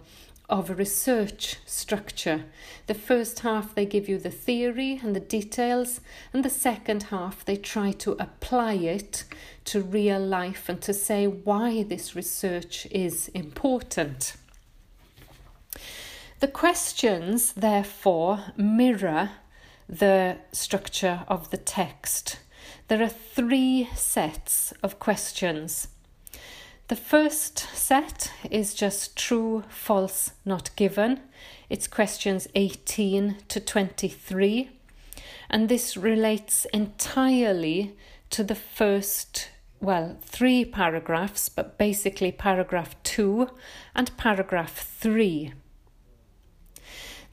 of 0.48 0.70
a 0.70 0.74
research 0.76 1.56
structure. 1.66 2.44
The 2.86 2.94
first 2.94 3.40
half 3.40 3.74
they 3.74 3.86
give 3.86 4.08
you 4.08 4.18
the 4.18 4.30
theory 4.30 5.00
and 5.02 5.16
the 5.16 5.20
details, 5.20 6.00
and 6.32 6.44
the 6.44 6.48
second 6.48 7.04
half 7.14 7.44
they 7.44 7.56
try 7.56 7.90
to 7.90 8.12
apply 8.20 8.74
it 8.74 9.24
to 9.64 9.82
real 9.82 10.20
life 10.20 10.68
and 10.68 10.80
to 10.82 10.94
say 10.94 11.26
why 11.26 11.82
this 11.82 12.14
research 12.14 12.86
is 12.92 13.26
important. 13.34 14.36
The 16.38 16.48
questions, 16.48 17.54
therefore, 17.54 18.52
mirror 18.58 19.30
the 19.88 20.36
structure 20.52 21.24
of 21.28 21.50
the 21.50 21.56
text. 21.56 22.40
There 22.88 23.02
are 23.02 23.08
three 23.08 23.88
sets 23.94 24.74
of 24.82 24.98
questions. 24.98 25.88
The 26.88 26.96
first 26.96 27.58
set 27.58 28.32
is 28.50 28.74
just 28.74 29.16
true, 29.16 29.64
false, 29.70 30.32
not 30.44 30.76
given. 30.76 31.20
It's 31.70 31.88
questions 31.88 32.46
18 32.54 33.36
to 33.48 33.58
23. 33.58 34.70
And 35.48 35.70
this 35.70 35.96
relates 35.96 36.66
entirely 36.66 37.96
to 38.28 38.44
the 38.44 38.54
first, 38.54 39.48
well, 39.80 40.18
three 40.20 40.66
paragraphs, 40.66 41.48
but 41.48 41.78
basically 41.78 42.30
paragraph 42.30 42.94
2 43.04 43.48
and 43.94 44.14
paragraph 44.18 44.76
3. 45.00 45.54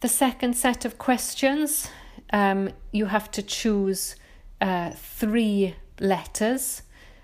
The 0.04 0.10
second 0.10 0.58
set 0.58 0.84
of 0.84 0.98
questions, 0.98 1.88
um, 2.34 2.72
you 2.92 3.06
have 3.06 3.32
to 3.32 3.42
choose 3.42 4.18
uh, 4.60 4.92
three 4.92 5.76
letters, 5.98 6.82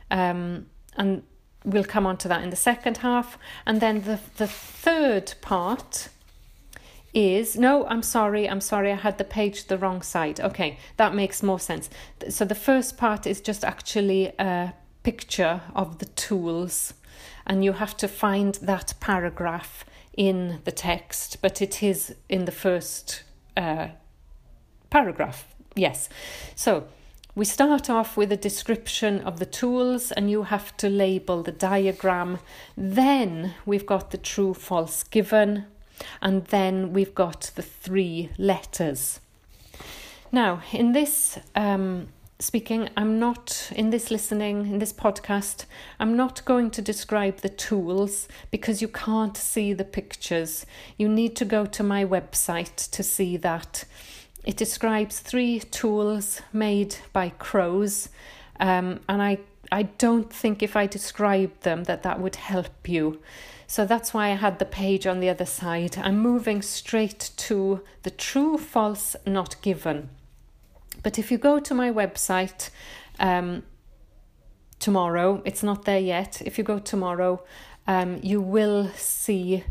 um, 0.10 0.68
and 0.96 1.24
we'll 1.66 1.84
come 1.84 2.08
on 2.08 2.16
to 2.20 2.30
that 2.30 2.42
in 2.42 2.52
the 2.52 2.56
second 2.56 3.00
half. 3.00 3.38
And 3.66 3.82
then 3.82 4.04
the, 4.04 4.22
the 4.38 4.48
third 4.48 5.34
part 5.42 6.08
is 7.14 7.58
no, 7.58 7.86
I'm 7.88 8.02
sorry, 8.02 8.48
I'm 8.48 8.62
sorry, 8.62 8.94
I 8.94 8.96
had 8.96 9.18
the 9.18 9.26
page 9.26 9.66
the 9.66 9.78
wrong 9.78 10.02
side. 10.02 10.40
Okay, 10.40 10.80
that 10.96 11.14
makes 11.14 11.44
more 11.44 11.60
sense. 11.60 11.90
So 12.30 12.46
the 12.46 12.56
first 12.56 12.96
part 12.96 13.28
is 13.28 13.42
just 13.42 13.66
actually 13.66 14.28
a 14.40 14.74
picture 15.04 15.64
of 15.76 15.98
the 15.98 16.06
tools, 16.06 16.94
and 17.46 17.62
you 17.62 17.74
have 17.74 17.98
to 17.98 18.08
find 18.08 18.56
that 18.62 18.94
paragraph 19.02 19.84
in 20.20 20.60
the 20.66 20.72
text, 20.72 21.42
but 21.42 21.62
it 21.62 21.82
is 21.82 22.14
in 22.28 22.44
the 22.44 22.52
first 22.52 23.24
uh, 23.56 23.88
paragraph. 24.90 25.48
Yes. 25.76 26.10
So 26.56 26.88
we 27.36 27.46
start 27.46 27.90
off 27.90 28.18
with 28.18 28.30
a 28.34 28.36
description 28.36 29.22
of 29.22 29.40
the 29.40 29.46
tools, 29.46 30.12
and 30.12 30.30
you 30.30 30.44
have 30.44 30.76
to 30.78 30.90
label 30.90 31.42
the 31.42 31.54
diagram. 31.54 32.40
Then 32.76 33.54
we've 33.66 33.86
got 33.86 34.12
the 34.12 34.18
true 34.18 34.54
false 34.54 35.04
given, 35.04 35.64
and 36.22 36.46
then 36.48 36.92
we've 36.92 37.16
got 37.16 37.52
the 37.56 37.62
three 37.62 38.30
letters. 38.38 39.22
Now, 40.34 40.62
in 40.74 40.92
this 40.92 41.40
um, 41.56 42.10
speaking, 42.42 42.90
I'm 42.96 43.20
not, 43.20 43.70
in 43.76 43.90
this 43.90 44.10
listening, 44.10 44.66
in 44.68 44.80
this 44.80 44.94
podcast, 44.94 45.66
I'm 46.00 46.16
not 46.16 46.46
going 46.46 46.72
to 46.72 46.82
describe 46.82 47.38
the 47.38 47.50
tools 47.50 48.30
because 48.50 48.82
you 48.82 48.88
can't 48.88 49.36
see 49.36 49.74
the 49.74 49.84
pictures. 49.84 50.66
You 50.98 51.10
need 51.10 51.36
to 51.36 51.46
go 51.46 51.66
to 51.66 51.84
my 51.84 52.06
website 52.06 52.90
to 52.92 53.04
see 53.04 53.36
that. 53.38 53.84
It 54.46 54.56
describes 54.56 55.20
three 55.20 55.60
tools 55.60 56.42
made 56.54 56.96
by 57.12 57.30
crows, 57.30 58.08
um, 58.60 59.02
and 59.10 59.22
I 59.22 59.40
I 59.72 59.84
don't 59.84 60.34
think 60.34 60.64
if 60.64 60.76
I 60.76 60.88
described 60.88 61.62
them 61.62 61.84
that 61.84 62.02
that 62.04 62.20
would 62.20 62.38
help 62.38 62.88
you. 62.90 63.20
So 63.68 63.86
that's 63.86 64.14
why 64.16 64.30
I 64.30 64.36
had 64.36 64.58
the 64.58 64.66
page 64.66 65.06
on 65.06 65.20
the 65.20 65.30
other 65.30 65.46
side. 65.46 65.96
I'm 65.98 66.18
moving 66.18 66.64
straight 66.64 67.30
to 67.38 67.82
the 68.02 68.10
true, 68.10 68.58
false, 68.58 69.16
not 69.28 69.62
given. 69.62 70.10
But 71.04 71.18
if 71.18 71.32
you 71.32 71.38
go 71.38 71.60
to 71.60 71.74
my 71.74 71.92
website 71.92 72.70
um, 73.20 73.64
tomorrow, 74.80 75.42
it's 75.46 75.64
not 75.64 75.86
there 75.86 76.00
yet. 76.00 76.42
If 76.46 76.58
you 76.58 76.64
go 76.64 76.80
tomorrow, 76.80 77.44
um, 77.88 78.20
you 78.22 78.42
will 78.42 78.90
see 78.96 79.64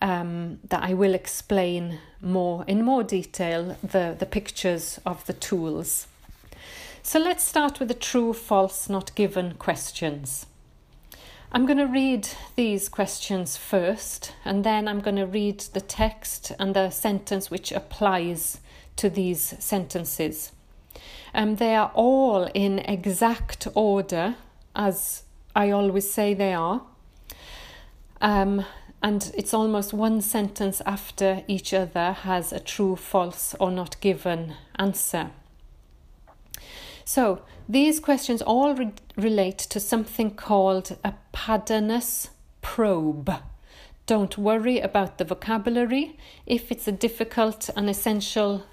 um, 0.00 0.58
that 0.68 0.82
I 0.82 0.94
will 0.94 1.14
explain 1.14 1.98
more 2.20 2.64
in 2.66 2.84
more 2.84 3.02
detail 3.02 3.76
the, 3.82 4.14
the 4.18 4.26
pictures 4.26 5.00
of 5.06 5.24
the 5.26 5.32
tools. 5.32 6.06
So 7.02 7.18
let's 7.18 7.44
start 7.44 7.80
with 7.80 7.88
the 7.88 7.94
true, 7.94 8.32
false, 8.32 8.88
not 8.88 9.14
given 9.14 9.54
questions. 9.54 10.46
I'm 11.52 11.66
going 11.66 11.78
to 11.78 11.86
read 11.86 12.28
these 12.56 12.88
questions 12.88 13.56
first, 13.56 14.32
and 14.44 14.64
then 14.64 14.88
I'm 14.88 15.00
going 15.00 15.16
to 15.16 15.26
read 15.26 15.60
the 15.60 15.80
text 15.80 16.50
and 16.58 16.74
the 16.74 16.90
sentence 16.90 17.50
which 17.50 17.70
applies 17.70 18.58
to 18.96 19.08
these 19.08 19.54
sentences. 19.58 20.50
Um, 21.34 21.56
they 21.56 21.74
are 21.74 21.90
all 21.94 22.48
in 22.54 22.78
exact 22.78 23.66
order, 23.74 24.36
as 24.74 25.24
I 25.54 25.70
always 25.70 26.10
say 26.10 26.32
they 26.32 26.54
are. 26.54 26.82
Um, 28.20 28.64
and 29.02 29.30
it's 29.36 29.52
almost 29.52 29.92
one 29.92 30.22
sentence 30.22 30.80
after 30.86 31.42
each 31.46 31.74
other 31.74 32.12
has 32.12 32.52
a 32.52 32.60
true, 32.60 32.96
false, 32.96 33.54
or 33.60 33.70
not 33.70 34.00
given 34.00 34.54
answer. 34.78 35.30
So 37.04 37.42
these 37.68 38.00
questions 38.00 38.40
all 38.40 38.74
re- 38.74 38.92
relate 39.16 39.58
to 39.58 39.80
something 39.80 40.30
called 40.30 40.96
a 41.04 41.14
Pandanus 41.34 42.30
probe. 42.62 43.30
Don't 44.06 44.38
worry 44.38 44.80
about 44.80 45.18
the 45.18 45.24
vocabulary. 45.24 46.18
If 46.46 46.70
it's 46.70 46.88
a 46.88 46.92
difficult 46.92 47.68
and 47.76 47.90
essential 47.90 48.64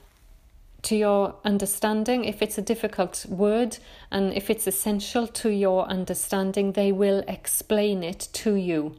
to 0.83 0.95
your 0.95 1.35
understanding, 1.45 2.25
if 2.25 2.41
it's 2.41 2.57
a 2.57 2.61
difficult 2.61 3.25
word 3.29 3.77
and 4.09 4.33
if 4.33 4.49
it's 4.49 4.67
essential 4.67 5.27
to 5.27 5.49
your 5.49 5.85
understanding, 5.85 6.71
they 6.71 6.91
will 6.91 7.23
explain 7.27 8.03
it 8.03 8.29
to 8.33 8.55
you. 8.55 8.95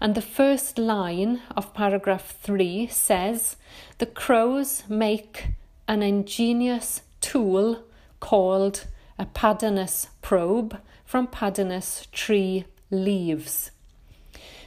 And 0.00 0.14
the 0.14 0.22
first 0.22 0.78
line 0.78 1.42
of 1.56 1.74
paragraph 1.74 2.36
3 2.42 2.86
says 2.88 3.56
The 3.98 4.06
crows 4.06 4.84
make 4.88 5.48
an 5.88 6.02
ingenious 6.02 7.02
tool 7.20 7.84
called 8.20 8.86
a 9.18 9.26
Pandanus 9.26 10.08
probe 10.22 10.80
from 11.04 11.26
Pandanus 11.26 12.10
tree 12.10 12.64
leaves. 12.90 13.70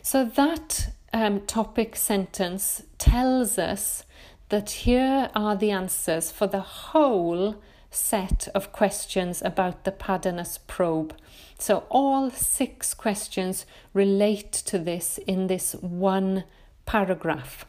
So 0.01 0.23
that 0.23 0.89
um, 1.13 1.41
topic 1.41 1.95
sentence 1.95 2.83
tells 2.97 3.57
us 3.57 4.03
that 4.49 4.69
here 4.69 5.29
are 5.35 5.55
the 5.55 5.71
answers 5.71 6.31
for 6.31 6.47
the 6.47 6.61
whole 6.61 7.55
set 7.89 8.47
of 8.53 8.71
questions 8.71 9.41
about 9.41 9.83
the 9.83 9.91
Pandanus 9.91 10.59
probe. 10.67 11.15
So 11.57 11.85
all 11.89 12.29
six 12.29 12.93
questions 12.93 13.65
relate 13.93 14.51
to 14.51 14.77
this 14.77 15.17
in 15.19 15.47
this 15.47 15.73
one 15.73 16.43
paragraph. 16.85 17.65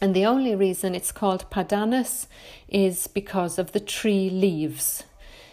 And 0.00 0.14
the 0.14 0.26
only 0.26 0.54
reason 0.54 0.94
it's 0.94 1.12
called 1.12 1.48
Pandanus 1.50 2.26
is 2.68 3.06
because 3.06 3.58
of 3.58 3.72
the 3.72 3.80
tree 3.80 4.28
leaves. 4.28 5.04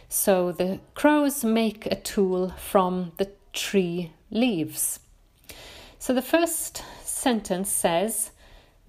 So 0.10 0.52
the 0.52 0.80
crows 0.96 1.44
make 1.44 1.86
a 1.86 1.96
tool 1.96 2.50
from 2.58 3.12
the 3.18 3.30
tree 3.54 4.12
leaves. 4.32 5.00
So 6.00 6.14
the 6.14 6.22
first 6.24 6.84
sentence 7.04 7.70
says, 7.70 8.32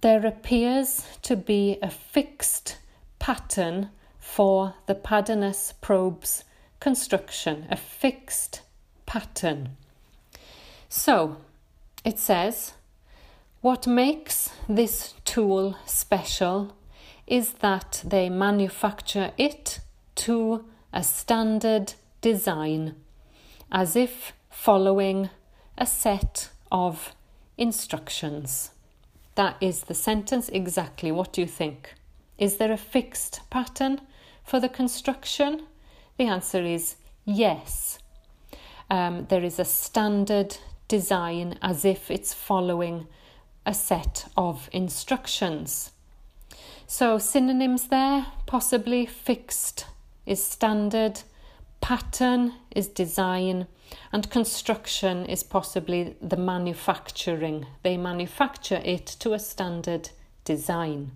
There 0.00 0.25
appears 0.25 1.04
to 1.23 1.37
be 1.37 1.78
a 1.83 1.90
fixed 1.90 2.78
pattern 3.19 3.90
for 4.19 4.75
the 4.87 4.95
Pandanus 4.95 5.75
probe's 5.83 6.45
construction, 6.78 7.66
a 7.71 7.76
fixed 7.76 8.62
pattern. 9.04 9.76
So 10.88 11.37
it 12.02 12.19
says, 12.19 12.73
what 13.61 13.87
makes 13.87 14.50
this 14.66 15.12
tool 15.26 15.76
special 15.85 16.75
is 17.26 17.52
that 17.61 18.02
they 18.07 18.30
manufacture 18.30 19.33
it 19.37 19.80
to 20.14 20.64
a 20.95 21.02
standard 21.02 21.92
design, 22.23 22.95
as 23.71 23.97
if 23.97 24.33
following 24.49 25.28
a 25.76 25.85
set 25.85 26.49
of 26.73 27.14
instructions. 27.59 28.71
That 29.34 29.56
is 29.60 29.84
the 29.84 29.94
sentence 29.94 30.49
exactly. 30.49 31.12
What 31.12 31.32
do 31.32 31.40
you 31.40 31.46
think? 31.46 31.94
Is 32.38 32.56
there 32.56 32.72
a 32.72 32.76
fixed 32.76 33.40
pattern 33.50 34.00
for 34.44 34.60
the 34.60 34.68
construction? 34.68 35.66
The 36.16 36.25
answer 36.25 36.62
is 36.62 36.96
yes. 37.25 37.99
Um, 38.90 39.26
there 39.28 39.44
is 39.44 39.58
a 39.58 39.64
standard 39.64 40.56
design 40.88 41.58
as 41.62 41.84
if 41.84 42.10
it's 42.10 42.34
following 42.34 43.06
a 43.64 43.75
set 43.75 44.26
of 44.37 44.68
instructions. 44.72 45.92
So, 46.87 47.18
synonyms 47.18 47.88
there 47.88 48.26
possibly 48.46 49.06
fixed 49.06 49.87
is 50.26 50.42
standard, 50.42 51.22
pattern 51.80 52.54
is 52.75 52.88
design, 52.88 53.68
and 54.12 54.30
construction 54.30 55.26
is 55.26 55.42
possibly 55.42 56.16
the 56.20 56.37
manufacturing. 56.37 57.66
They 57.82 57.97
manufacture 57.97 58.80
it 58.85 59.06
to 59.20 59.32
a 59.32 59.38
standard 59.38 60.11
design. 60.44 61.12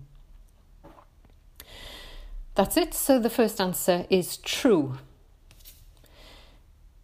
That's 2.55 2.77
it. 2.77 2.93
So 2.93 3.19
the 3.19 3.29
first 3.29 3.59
answer 3.59 4.05
is 4.09 4.37
true. 4.37 4.97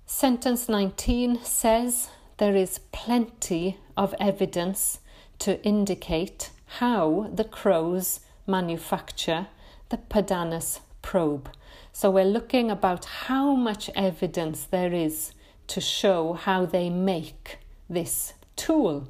Sentence 0.05 0.69
19 0.69 1.43
says 1.43 2.09
there 2.37 2.55
is 2.55 2.79
plenty 2.91 3.77
of 3.97 4.15
evidence 4.19 4.99
to 5.39 5.61
indicate 5.63 6.51
how 6.79 7.29
the 7.33 7.43
crows 7.43 8.21
manufacture 8.47 9.47
the 9.89 9.97
Pandanus 9.97 10.79
probe. 11.01 11.49
So 11.91 12.09
we're 12.09 12.23
looking 12.23 12.71
about 12.71 13.05
how 13.05 13.53
much 13.55 13.89
evidence 13.93 14.63
there 14.63 14.93
is 14.93 15.33
to 15.71 15.79
show 15.79 16.33
how 16.33 16.65
they 16.65 16.89
make 16.89 17.57
this 17.89 18.33
tool. 18.57 19.07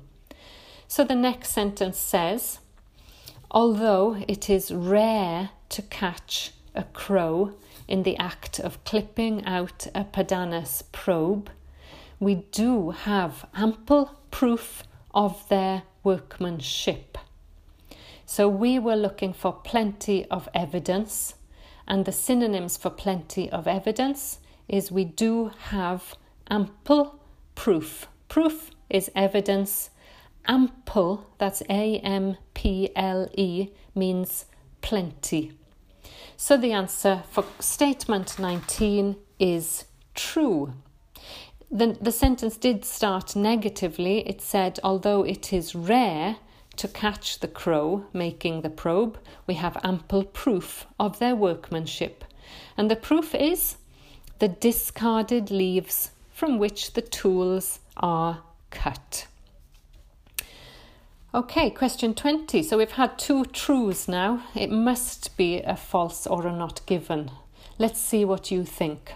So 0.87 1.03
the 1.03 1.15
next 1.15 1.49
sentence 1.49 1.97
says, 1.97 2.59
although 3.49 4.23
it 4.27 4.47
is 4.47 4.71
rare 4.71 5.49
to 5.69 5.81
catch 5.81 6.51
a 6.75 6.83
crow 6.83 7.53
in 7.87 8.03
the 8.03 8.15
act 8.17 8.59
of 8.59 8.83
clipping 8.83 9.43
out 9.45 9.87
a 9.95 10.03
Pandanus 10.03 10.83
probe, 10.91 11.49
we 12.19 12.35
do 12.35 12.91
have 12.91 13.47
ample 13.55 14.19
proof 14.29 14.83
of 15.15 15.49
their 15.49 15.81
workmanship. 16.03 17.17
So 18.27 18.47
we 18.47 18.77
were 18.77 18.95
looking 18.95 19.33
for 19.33 19.51
plenty 19.51 20.25
of 20.27 20.47
evidence, 20.53 21.33
and 21.87 22.05
the 22.05 22.11
synonyms 22.11 22.77
for 22.77 22.91
plenty 22.91 23.49
of 23.49 23.67
evidence 23.67 24.39
is 24.67 24.91
we 24.91 25.05
do 25.05 25.51
have 25.69 26.15
ample 26.51 27.17
proof. 27.55 28.07
Proof 28.27 28.71
is 28.89 29.09
evidence. 29.15 29.89
Ample, 30.47 31.25
that's 31.37 31.63
A 31.69 31.99
M 31.99 32.37
P 32.53 32.91
L 32.95 33.29
E, 33.35 33.69
means 33.95 34.45
plenty. 34.81 35.53
So 36.35 36.57
the 36.57 36.73
answer 36.73 37.23
for 37.29 37.45
statement 37.59 38.37
19 38.37 39.15
is 39.39 39.85
true. 40.13 40.73
The, 41.71 41.97
the 42.01 42.11
sentence 42.11 42.57
did 42.57 42.83
start 42.83 43.35
negatively. 43.35 44.27
It 44.27 44.41
said, 44.41 44.79
although 44.83 45.23
it 45.23 45.53
is 45.53 45.73
rare 45.73 46.37
to 46.75 46.87
catch 46.87 47.39
the 47.39 47.47
crow 47.47 48.05
making 48.11 48.61
the 48.61 48.69
probe, 48.69 49.19
we 49.47 49.53
have 49.53 49.77
ample 49.83 50.23
proof 50.23 50.85
of 50.99 51.19
their 51.19 51.35
workmanship. 51.35 52.25
And 52.75 52.89
the 52.91 52.95
proof 52.95 53.33
is 53.35 53.77
the 54.39 54.47
discarded 54.47 55.51
leaves 55.51 56.10
from 56.41 56.57
which 56.57 56.93
the 56.93 57.03
tools 57.03 57.81
are 57.97 58.41
cut. 58.71 59.27
Okay, 61.35 61.69
question 61.69 62.15
20. 62.15 62.63
So 62.63 62.79
we've 62.79 62.93
had 62.93 63.19
two 63.19 63.45
truths 63.45 64.07
now. 64.07 64.41
It 64.55 64.71
must 64.71 65.37
be 65.37 65.61
a 65.61 65.75
false 65.75 66.25
or 66.25 66.47
a 66.47 66.51
not 66.51 66.83
given. 66.87 67.29
Let's 67.77 68.01
see 68.01 68.25
what 68.25 68.49
you 68.49 68.65
think. 68.65 69.13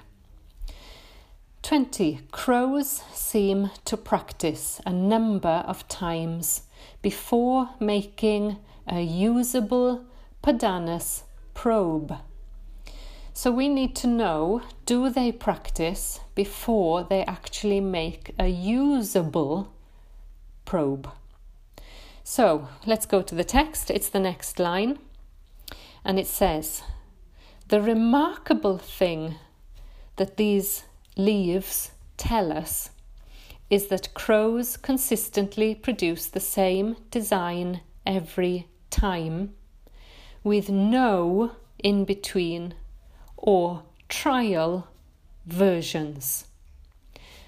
20. 1.63 2.19
Crows 2.29 3.01
seem 3.11 3.71
to 3.85 3.97
practice 3.97 4.79
a 4.85 4.93
number 4.93 5.63
of 5.65 5.87
times 5.87 6.61
before 7.01 7.71
making 7.79 8.57
a 8.87 9.01
usable 9.01 10.05
Pandanus 10.43 11.23
probe. 11.55 12.19
So 13.37 13.51
we 13.51 13.67
need 13.67 13.97
to 13.97 14.07
know 14.07 14.61
do 14.85 15.09
they 15.09 15.29
practice 15.33 16.21
before 16.35 17.03
they 17.03 17.25
actually 17.25 17.81
make 17.81 18.33
a 18.39 18.47
usable 18.47 19.73
probe? 20.63 21.09
So 22.23 22.69
let's 22.85 23.05
go 23.05 23.21
to 23.21 23.35
the 23.35 23.43
text. 23.43 23.91
It's 23.91 24.07
the 24.07 24.21
next 24.21 24.57
line. 24.57 24.99
And 26.05 26.17
it 26.17 26.27
says, 26.27 26.83
The 27.67 27.81
remarkable 27.81 28.77
thing 28.77 29.35
that 30.15 30.37
these 30.37 30.85
leaves 31.17 31.91
tell 32.15 32.53
us 32.53 32.91
is 33.69 33.87
that 33.87 34.13
crows 34.13 34.77
consistently 34.77 35.75
produce 35.75 36.27
the 36.27 36.39
same 36.39 36.95
design 37.11 37.81
every 38.05 38.69
time 38.89 39.53
with 40.41 40.69
no 40.69 41.51
in 41.83 42.05
between 42.05 42.75
or 43.37 43.83
trial 44.09 44.87
versions. 45.45 46.45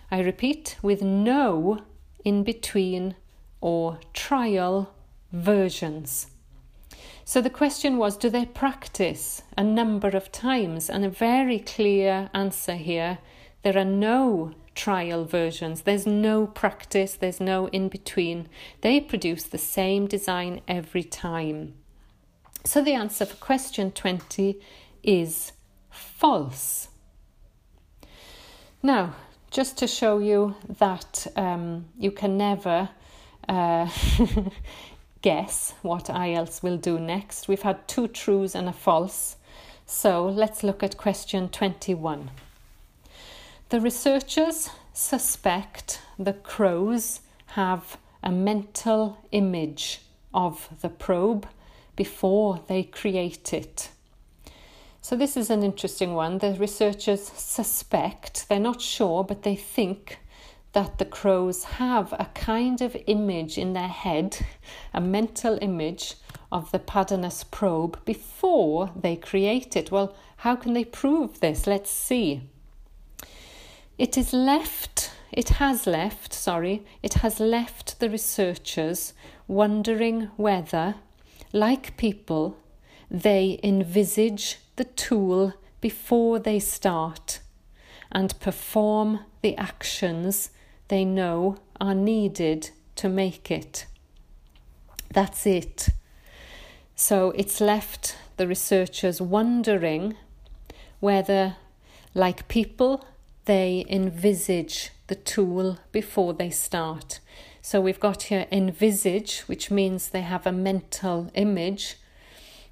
I 0.09 0.21
repeat, 0.21 0.77
with 0.81 1.01
no 1.01 1.81
in 2.23 2.43
between 2.43 3.15
or 3.61 3.99
trial 4.13 4.93
versions. 5.31 6.27
So 7.25 7.41
the 7.41 7.49
question 7.49 7.97
was 7.97 8.15
do 8.15 8.29
they 8.29 8.45
practice 8.45 9.41
a 9.57 9.63
number 9.63 10.09
of 10.09 10.31
times? 10.31 10.89
And 10.89 11.03
a 11.03 11.09
very 11.09 11.59
clear 11.59 12.29
answer 12.33 12.75
here 12.75 13.17
there 13.63 13.77
are 13.77 13.83
no 13.83 14.53
trial 14.75 15.25
versions, 15.25 15.81
there's 15.81 16.07
no 16.07 16.47
practice, 16.47 17.15
there's 17.15 17.41
no 17.41 17.67
in 17.69 17.89
between. 17.89 18.47
They 18.81 19.01
produce 19.01 19.43
the 19.43 19.57
same 19.57 20.07
design 20.07 20.61
every 20.67 21.03
time. 21.03 21.73
So 22.63 22.81
the 22.81 22.93
answer 22.93 23.25
for 23.25 23.35
question 23.37 23.91
20 23.91 24.61
is 25.03 25.51
false. 25.97 26.89
Now, 28.81 29.15
just 29.51 29.77
to 29.79 29.87
show 29.87 30.19
you 30.19 30.55
that 30.77 31.27
um, 31.35 31.85
you 31.97 32.11
can 32.11 32.37
never 32.37 32.89
uh, 33.47 33.89
guess 35.21 35.73
what 35.81 36.05
IELTS 36.05 36.61
will 36.61 36.77
do 36.77 36.99
next, 36.99 37.47
we've 37.47 37.61
had 37.61 37.87
two 37.87 38.07
truths 38.07 38.55
and 38.55 38.69
a 38.69 38.73
false. 38.73 39.37
So 39.85 40.25
let's 40.25 40.63
look 40.63 40.83
at 40.83 40.97
question 40.97 41.49
21. 41.49 42.29
The 43.69 43.81
researchers 43.81 44.69
suspect 44.93 46.01
the 46.19 46.33
crows 46.33 47.21
have 47.47 47.97
a 48.23 48.31
mental 48.31 49.25
image 49.31 50.01
of 50.33 50.69
the 50.81 50.89
probe 50.89 51.47
before 51.95 52.61
they 52.67 52.83
create 52.83 53.53
it. 53.53 53.89
So, 55.07 55.15
this 55.15 55.37
is 55.37 55.49
an 55.49 55.63
interesting 55.63 56.15
one. 56.15 56.39
The 56.39 56.57
researchers 56.59 57.23
suspect, 57.23 58.49
they're 58.49 58.59
not 58.59 58.81
sure, 58.81 59.23
but 59.23 59.43
they 59.43 59.55
think 59.55 60.19
that 60.73 60.97
the 60.97 61.05
crows 61.05 61.63
have 61.63 62.11
a 62.11 62.27
kind 62.33 62.81
of 62.81 62.97
image 63.07 63.57
in 63.57 63.71
their 63.71 63.87
head, 63.87 64.45
a 64.93 64.99
mental 64.99 65.57
image 65.61 66.15
of 66.51 66.69
the 66.73 66.79
Pandanus 66.79 67.49
probe 67.49 68.03
before 68.03 68.91
they 68.99 69.15
create 69.15 69.77
it. 69.77 69.91
Well, 69.91 70.13
how 70.35 70.57
can 70.57 70.73
they 70.73 70.83
prove 70.83 71.39
this? 71.39 71.65
Let's 71.65 71.89
see. 71.89 72.41
It 73.97 74.17
is 74.17 74.33
left, 74.33 75.13
it 75.31 75.51
has 75.51 75.87
left, 75.87 76.33
sorry, 76.33 76.83
it 77.01 77.13
has 77.13 77.39
left 77.39 78.01
the 78.01 78.09
researchers 78.09 79.13
wondering 79.47 80.31
whether, 80.35 80.95
like 81.53 81.95
people, 81.95 82.57
they 83.09 83.57
envisage 83.63 84.57
the 84.77 84.85
tool 84.85 85.53
before 85.81 86.39
they 86.39 86.59
start 86.59 87.39
and 88.11 88.39
perform 88.39 89.19
the 89.41 89.55
actions 89.57 90.49
they 90.87 91.03
know 91.03 91.57
are 91.81 91.93
needed 91.93 92.71
to 92.95 93.09
make 93.09 93.51
it. 93.51 93.85
That's 95.13 95.45
it. 95.45 95.89
So 96.95 97.31
it's 97.31 97.61
left 97.61 98.17
the 98.37 98.47
researchers 98.47 99.21
wondering 99.21 100.15
whether, 100.99 101.57
like 102.13 102.47
people, 102.47 103.05
they 103.45 103.85
envisage 103.89 104.91
the 105.07 105.15
tool 105.15 105.77
before 105.91 106.33
they 106.33 106.49
start. 106.49 107.19
So 107.61 107.81
we've 107.81 107.99
got 107.99 108.23
here 108.23 108.47
envisage, 108.51 109.41
which 109.41 109.69
means 109.69 110.09
they 110.09 110.21
have 110.21 110.47
a 110.47 110.51
mental 110.51 111.29
image 111.33 111.97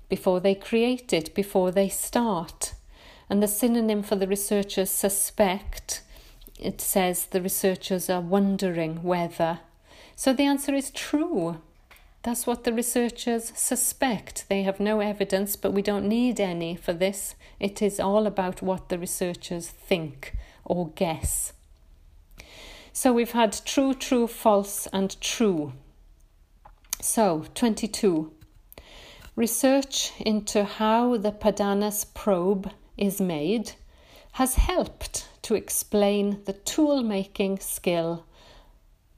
before 0.10 0.40
they 0.40 0.56
create 0.56 1.14
it, 1.14 1.34
before 1.34 1.72
they 1.72 1.90
start. 1.90 2.74
And 3.30 3.42
the 3.42 3.48
synonym 3.48 4.04
for 4.04 4.16
the 4.16 4.28
researchers 4.28 4.90
suspect, 4.90 6.02
it 6.60 6.80
says 6.80 7.26
the 7.26 7.42
researchers 7.42 8.10
are 8.10 8.22
wondering 8.22 9.04
whether. 9.04 9.60
So 10.16 10.32
the 10.32 10.44
answer 10.44 10.74
is 10.74 10.92
true. 10.92 11.58
That's 12.24 12.48
what 12.48 12.64
the 12.64 12.74
researchers 12.74 13.52
suspect. 13.56 14.46
They 14.50 14.64
have 14.64 14.80
no 14.80 15.00
evidence, 15.00 15.56
but 15.56 15.74
we 15.74 15.82
don't 15.82 16.08
need 16.08 16.40
any 16.40 16.76
for 16.76 16.94
this. 16.94 17.36
It 17.60 17.82
is 17.82 18.00
all 18.00 18.26
about 18.26 18.62
what 18.62 18.90
the 18.90 18.98
researchers 18.98 19.68
think 19.68 20.36
or 20.64 20.90
guess. 20.90 21.54
So 22.94 23.12
we've 23.14 23.34
had 23.34 23.60
true, 23.66 23.94
true, 23.94 24.26
false, 24.26 24.88
and 24.94 25.20
true. 25.22 25.74
So, 27.02 27.46
22. 27.54 28.32
Research 29.36 30.14
into 30.20 30.64
how 30.64 31.18
the 31.18 31.32
Pandanus 31.34 32.06
probe 32.14 32.72
is 32.98 33.20
made 33.20 33.74
has 34.34 34.56
helped 34.56 35.28
to 35.42 35.56
explain 35.56 36.42
the 36.46 36.54
tool 36.54 37.04
making 37.04 37.60
skill 37.60 38.26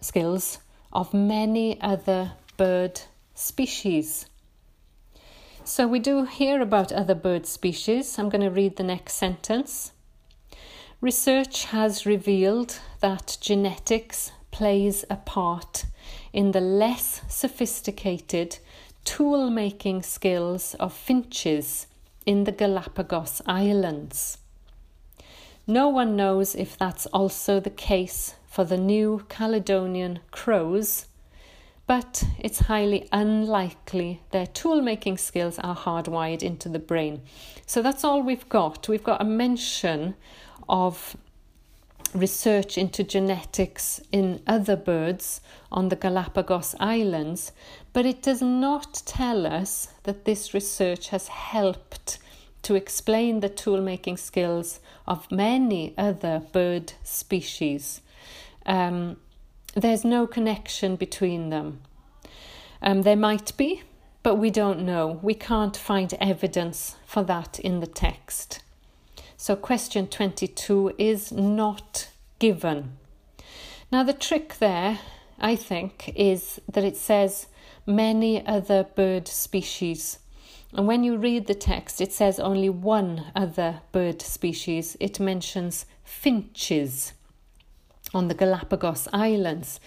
skills 0.01 0.57
of 0.91 1.13
many 1.13 1.79
other 1.81 2.33
bird 2.57 3.01
species. 3.35 4.25
So 5.63 5.87
we 5.87 5.99
do 5.99 6.25
hear 6.25 6.61
about 6.61 6.91
other 6.91 7.15
bird 7.15 7.45
species. 7.45 8.17
I'm 8.17 8.29
going 8.29 8.41
to 8.41 8.49
read 8.49 8.77
the 8.77 8.83
next 8.83 9.13
sentence. 9.13 9.91
Research 10.99 11.65
has 11.65 12.07
revealed 12.07 12.79
that 13.01 13.37
genetics 13.39 14.31
plays 14.49 15.05
a 15.11 15.17
part 15.17 15.85
in 16.33 16.53
the 16.53 16.61
less 16.61 17.21
sophisticated 17.27 18.57
tool 19.07 19.49
making 19.49 20.03
skills 20.03 20.73
of 20.81 20.91
finches 20.91 21.87
in 22.25 22.43
the 22.43 22.51
Galapagos 22.51 23.41
Islands. 23.45 24.37
No 25.65 25.87
one 25.87 26.17
knows 26.17 26.53
if 26.53 26.77
that's 26.77 27.05
also 27.07 27.61
the 27.61 27.69
case 27.69 28.35
for 28.47 28.65
the 28.65 28.77
New 28.77 29.23
Caledonian 29.29 30.19
crows, 30.29 31.05
but 31.87 32.21
it's 32.37 32.59
highly 32.59 33.07
unlikely 33.13 34.23
their 34.31 34.45
tool 34.45 34.81
making 34.81 35.17
skills 35.17 35.57
are 35.59 35.75
hardwired 35.75 36.43
into 36.43 36.67
the 36.67 36.77
brain. 36.77 37.21
So 37.65 37.81
that's 37.81 38.03
all 38.03 38.21
we've 38.21 38.49
got. 38.49 38.89
We've 38.89 39.03
got 39.11 39.21
a 39.21 39.25
mention 39.25 40.15
of 40.67 41.15
research 42.13 42.77
into 42.77 43.03
genetics 43.03 44.01
in 44.11 44.41
other 44.47 44.75
birds 44.75 45.41
on 45.71 45.89
the 45.89 45.95
Galapagos 45.95 46.75
Islands, 46.79 47.51
but 47.97 48.05
it 48.05 48.21
does 48.21 48.43
not 48.43 49.01
tell 49.07 49.47
us 49.47 49.87
that 50.03 50.23
this 50.23 50.53
research 50.53 51.09
has 51.09 51.29
helped 51.29 52.19
to 52.61 52.75
explain 52.75 53.39
the 53.39 53.49
tool 53.49 53.81
making 53.81 54.15
skills 54.15 54.79
of 55.07 55.31
many 55.31 55.95
other 55.97 56.43
bird 56.51 56.93
species. 57.03 58.01
Um, 58.67 59.17
there's 59.73 60.05
no 60.05 60.27
connection 60.27 60.95
between 60.95 61.49
them. 61.49 61.81
Um, 62.83 63.01
there 63.01 63.15
might 63.15 63.57
be, 63.57 63.81
but 64.21 64.35
we 64.35 64.51
don't 64.51 64.85
know. 64.85 65.19
We 65.23 65.33
can't 65.33 65.75
find 65.75 66.13
evidence 66.21 66.97
for 67.03 67.23
that 67.23 67.59
in 67.59 67.79
the 67.79 67.87
text. 67.87 68.61
So, 69.37 69.55
question 69.55 70.05
22 70.05 70.93
is 70.99 71.31
not 71.31 72.09
given. 72.37 72.97
Now, 73.91 74.03
the 74.03 74.13
trick 74.13 74.59
there, 74.59 74.99
I 75.39 75.55
think, 75.55 76.13
is 76.15 76.61
that 76.71 76.83
it 76.83 76.95
says 76.95 77.47
many 77.87 78.45
other 78.45 78.83
bird 78.83 79.27
species 79.27 80.19
and 80.73 80.85
when 80.85 81.03
you 81.03 81.17
read 81.17 81.47
the 81.47 81.55
text, 81.55 82.01
it 82.01 82.11
says 82.11 82.39
only 82.39 82.69
one 82.69 83.25
other 83.35 83.81
bird 83.91 84.21
species. 84.21 84.97
It 84.99 85.19
mentions 85.19 85.85
finches 86.03 87.13
on 88.13 88.27
the 88.27 88.33
Galapagos 88.33 89.07
Islands. 89.13 89.79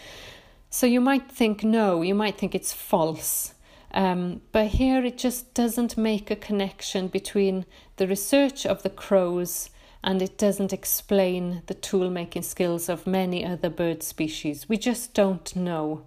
So 0.71 0.87
you 0.87 1.01
might 1.01 1.31
think 1.31 1.63
no, 1.65 2.03
you 2.03 2.15
might 2.15 2.39
think 2.39 2.55
it's 2.55 2.73
false. 2.73 3.55
Um, 3.93 4.41
but 4.53 4.69
here 4.69 5.05
it 5.05 5.19
just 5.19 5.53
doesn't 5.53 5.99
make 5.99 6.31
a 6.31 6.37
connection 6.37 7.09
between 7.09 7.67
the 7.97 8.07
research 8.07 8.65
of 8.65 8.83
the 8.83 8.91
crows 8.91 9.69
and 10.03 10.23
it 10.23 10.39
doesn't 10.39 10.73
explain 10.73 11.63
the 11.67 11.75
tool 11.75 12.09
making 12.09 12.43
skills 12.43 12.89
of 12.89 13.07
many 13.07 13.45
other 13.45 13.69
bird 13.69 14.03
species. 14.03 14.69
We 14.69 14.79
just 14.79 15.13
don't 15.13 15.55
know. 15.55 16.07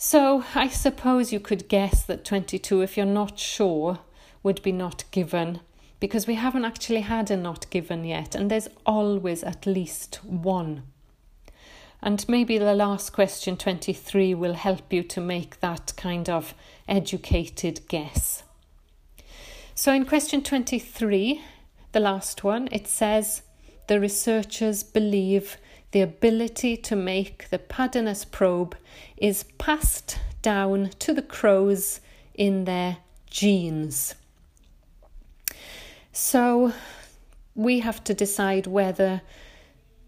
So 0.00 0.44
I 0.54 0.68
suppose 0.68 1.32
you 1.32 1.40
could 1.40 1.68
guess 1.68 2.04
that 2.04 2.24
22, 2.24 2.82
if 2.82 2.96
you're 2.96 3.04
not 3.04 3.36
sure, 3.36 3.98
would 4.44 4.62
be 4.62 4.70
not 4.70 5.02
given 5.10 5.58
because 5.98 6.28
we 6.28 6.36
haven't 6.36 6.64
actually 6.64 7.00
had 7.00 7.32
a 7.32 7.36
not 7.36 7.68
given 7.70 8.04
yet, 8.04 8.36
and 8.36 8.48
there's 8.48 8.68
always 8.86 9.42
at 9.42 9.66
least 9.66 10.24
one. 10.24 10.84
And 12.00 12.24
maybe 12.28 12.58
the 12.58 12.76
last 12.76 13.12
question, 13.12 13.56
23, 13.56 14.34
will 14.34 14.54
help 14.54 14.92
you 14.92 15.02
to 15.02 15.20
make 15.20 15.58
that 15.58 15.92
kind 15.96 16.28
of 16.30 16.54
educated 16.86 17.80
guess. 17.88 18.44
So 19.74 19.92
in 19.92 20.04
question 20.04 20.44
23, 20.44 21.42
the 21.90 21.98
last 21.98 22.44
one, 22.44 22.68
it 22.70 22.86
says 22.86 23.42
the 23.88 23.98
researchers 23.98 24.84
believe 24.84 25.56
the 25.92 26.00
ability 26.00 26.76
to 26.76 26.96
make 26.96 27.48
the 27.50 27.58
Pandanus 27.58 28.24
probe 28.30 28.76
is 29.16 29.44
passed 29.58 30.18
down 30.42 30.90
to 30.98 31.12
the 31.12 31.22
crows 31.22 32.00
in 32.34 32.64
their 32.64 32.98
genes. 33.30 34.14
So 36.12 36.72
we 37.54 37.80
have 37.80 38.04
to 38.04 38.14
decide 38.14 38.66
whether 38.66 39.22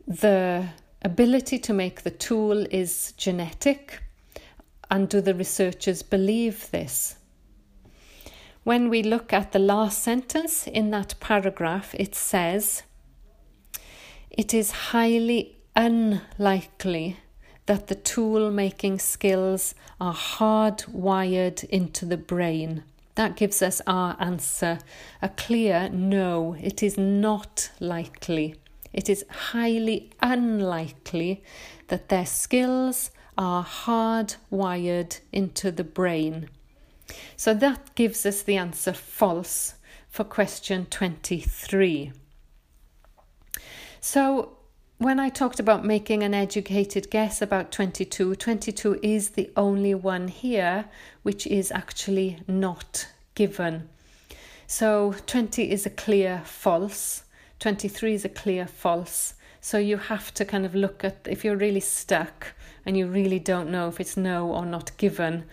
the 0.06 0.68
ability 1.02 1.58
to 1.58 1.72
make 1.72 2.02
the 2.02 2.10
tool 2.10 2.66
is 2.70 3.12
genetic 3.16 4.02
and 4.90 5.08
do 5.08 5.20
the 5.20 5.34
researchers 5.34 6.02
believe 6.02 6.70
this? 6.70 7.16
When 8.64 8.90
we 8.90 9.02
look 9.02 9.32
at 9.32 9.52
the 9.52 9.58
last 9.58 10.02
sentence 10.02 10.66
in 10.66 10.90
that 10.90 11.14
paragraph, 11.20 11.94
it 11.94 12.14
says, 12.14 12.82
It 14.30 14.52
is 14.52 14.70
highly 14.70 15.56
unlikely 15.76 17.18
that 17.66 17.86
the 17.86 17.94
tool 17.94 18.50
making 18.50 18.98
skills 18.98 19.74
are 20.00 20.14
hardwired 20.14 21.64
into 21.64 22.04
the 22.04 22.16
brain. 22.16 22.82
That 23.14 23.36
gives 23.36 23.62
us 23.62 23.80
our 23.86 24.16
answer 24.18 24.78
a 25.20 25.28
clear 25.28 25.88
no, 25.88 26.56
it 26.60 26.82
is 26.82 26.96
not 26.96 27.70
likely. 27.78 28.56
It 28.92 29.08
is 29.08 29.24
highly 29.28 30.10
unlikely 30.20 31.42
that 31.88 32.08
their 32.08 32.26
skills 32.26 33.10
are 33.38 33.64
hardwired 33.64 35.20
into 35.32 35.70
the 35.70 35.84
brain. 35.84 36.48
So 37.36 37.54
that 37.54 37.94
gives 37.94 38.26
us 38.26 38.42
the 38.42 38.56
answer 38.56 38.92
false 38.92 39.74
for 40.08 40.24
question 40.24 40.86
23. 40.86 42.12
So 44.00 44.56
when 45.00 45.18
I 45.18 45.30
talked 45.30 45.58
about 45.58 45.82
making 45.82 46.22
an 46.22 46.34
educated 46.34 47.08
guess 47.08 47.40
about 47.40 47.72
22, 47.72 48.34
22 48.34 49.00
is 49.02 49.30
the 49.30 49.50
only 49.56 49.94
one 49.94 50.28
here 50.28 50.90
which 51.22 51.46
is 51.46 51.72
actually 51.72 52.36
not 52.46 53.08
given. 53.34 53.88
So 54.66 55.14
20 55.26 55.70
is 55.70 55.86
a 55.86 55.90
clear 55.90 56.42
false, 56.44 57.22
23 57.60 58.12
is 58.12 58.26
a 58.26 58.28
clear 58.28 58.66
false. 58.66 59.32
So 59.62 59.78
you 59.78 59.96
have 59.96 60.34
to 60.34 60.44
kind 60.44 60.66
of 60.66 60.74
look 60.74 61.02
at 61.02 61.26
if 61.26 61.46
you're 61.46 61.56
really 61.56 61.80
stuck 61.80 62.48
and 62.84 62.94
you 62.94 63.06
really 63.06 63.38
don't 63.38 63.70
know 63.70 63.88
if 63.88 64.00
it's 64.00 64.18
no 64.18 64.52
or 64.52 64.66
not 64.66 64.94
given, 64.98 65.44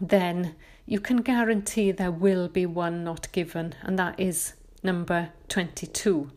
then 0.00 0.54
you 0.86 1.00
can 1.00 1.22
guarantee 1.22 1.90
there 1.90 2.12
will 2.12 2.46
be 2.46 2.66
one 2.66 3.02
not 3.02 3.32
given, 3.32 3.74
and 3.82 3.98
that 3.98 4.20
is 4.20 4.52
number 4.84 5.30
22. 5.48 6.30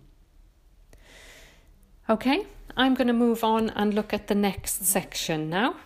Okay, 2.07 2.45
I'm 2.77 2.93
going 2.93 3.07
to 3.07 3.13
move 3.13 3.43
on 3.43 3.71
and 3.71 3.91
look 3.91 4.13
at 4.13 4.27
the 4.27 4.35
next 4.35 4.85
section 4.85 5.49
now. 5.49 5.77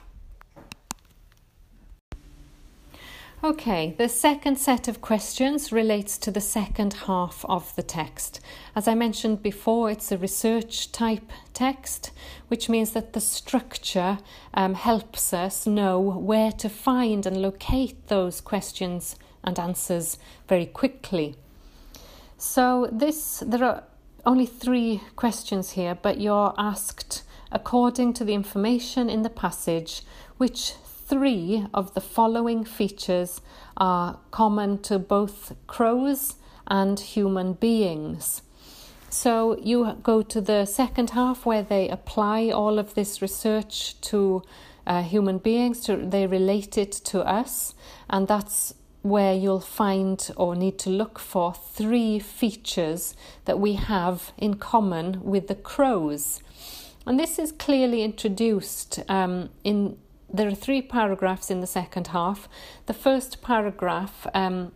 Okay, 3.41 3.95
the 3.97 4.09
second 4.09 4.57
set 4.57 4.89
of 4.89 4.99
questions 4.99 5.71
relates 5.71 6.17
to 6.17 6.29
the 6.29 6.41
second 6.41 6.93
half 7.05 7.45
of 7.47 7.73
the 7.77 7.83
text. 7.83 8.41
As 8.75 8.85
I 8.85 8.95
mentioned 8.95 9.41
before, 9.41 9.89
it's 9.89 10.11
a 10.11 10.17
research 10.17 10.91
type 10.91 11.31
text, 11.53 12.11
which 12.49 12.67
means 12.67 12.91
that 12.91 13.13
the 13.13 13.21
structure 13.21 14.17
um, 14.53 14.73
helps 14.73 15.31
us 15.31 15.65
know 15.65 16.01
where 16.01 16.51
to 16.51 16.67
find 16.67 17.25
and 17.25 17.41
locate 17.41 18.07
those 18.09 18.41
questions 18.41 19.15
and 19.41 19.57
answers 19.57 20.17
very 20.49 20.65
quickly. 20.65 21.37
So 22.37 22.89
this 22.91 23.41
there 23.45 23.63
are 23.63 23.83
only 24.25 24.45
three 24.45 25.01
questions 25.15 25.71
here, 25.71 25.95
but 25.95 26.19
you're 26.19 26.53
asked 26.57 27.23
according 27.51 28.13
to 28.13 28.23
the 28.23 28.33
information 28.33 29.09
in 29.09 29.23
the 29.23 29.29
passage 29.29 30.03
which 30.37 30.73
three 31.07 31.65
of 31.73 31.93
the 31.95 32.01
following 32.01 32.63
features 32.63 33.41
are 33.77 34.19
common 34.31 34.77
to 34.79 34.99
both 34.99 35.53
crows 35.67 36.35
and 36.67 36.99
human 36.99 37.53
beings. 37.53 38.43
So 39.09 39.57
you 39.57 39.97
go 40.03 40.21
to 40.21 40.39
the 40.39 40.65
second 40.65 41.11
half 41.11 41.45
where 41.45 41.63
they 41.63 41.89
apply 41.89 42.49
all 42.49 42.77
of 42.77 42.93
this 42.93 43.21
research 43.21 43.99
to 44.01 44.43
uh, 44.85 45.01
human 45.01 45.39
beings, 45.39 45.81
to, 45.81 45.97
they 45.97 46.27
relate 46.27 46.77
it 46.77 46.91
to 46.91 47.21
us, 47.21 47.73
and 48.09 48.27
that's 48.27 48.73
where 49.09 49.33
you'll 49.33 49.59
find 49.59 50.31
or 50.35 50.55
need 50.55 50.77
to 50.79 50.89
look 50.89 51.19
for 51.19 51.53
three 51.53 52.19
features 52.19 53.15
that 53.45 53.59
we 53.59 53.73
have 53.73 54.31
in 54.37 54.53
common 54.55 55.23
with 55.23 55.47
the 55.47 55.55
crows. 55.55 56.41
And 57.05 57.19
this 57.19 57.39
is 57.39 57.51
clearly 57.51 58.03
introduced 58.03 58.99
um, 59.09 59.49
in. 59.63 59.97
There 60.31 60.47
are 60.47 60.55
three 60.55 60.83
paragraphs 60.83 61.49
in 61.49 61.59
the 61.59 61.67
second 61.67 62.07
half. 62.07 62.47
The 62.85 62.93
first 62.93 63.41
paragraph 63.41 64.27
um, 64.35 64.71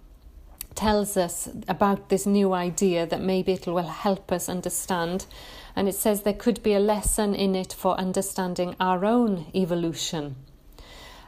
tells 0.74 1.16
us 1.16 1.48
about 1.68 2.10
this 2.10 2.26
new 2.26 2.54
idea 2.54 3.06
that 3.06 3.22
maybe 3.22 3.54
it 3.54 3.68
will 3.68 3.84
help 3.84 4.32
us 4.32 4.50
understand. 4.50 5.28
And 5.76 5.88
it 5.88 5.96
says 5.96 6.22
there 6.22 6.34
could 6.34 6.64
be 6.64 6.74
a 6.74 6.80
lesson 6.80 7.36
in 7.36 7.56
it 7.56 7.72
for 7.74 8.00
understanding 8.00 8.76
our 8.80 9.06
own 9.06 9.46
evolution. 9.54 10.36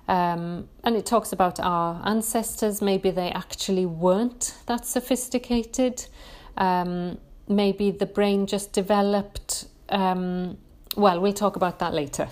Um, 0.07 0.69
and 0.83 0.95
it 0.95 1.05
talks 1.05 1.31
about 1.33 1.59
our 1.59 2.01
ancestors. 2.05 2.81
Maybe 2.81 3.11
they 3.11 3.31
actually 3.31 3.85
weren't 3.85 4.55
that 4.67 4.85
sophisticated. 4.85 6.05
Um, 6.57 7.17
maybe 7.47 7.91
the 7.91 8.05
brain 8.05 8.45
just 8.45 8.71
developed. 8.71 9.65
Um, 9.89 10.57
well, 10.95 11.19
we'll 11.19 11.33
talk 11.33 11.55
about 11.55 11.79
that 11.79 11.93
later. 11.93 12.27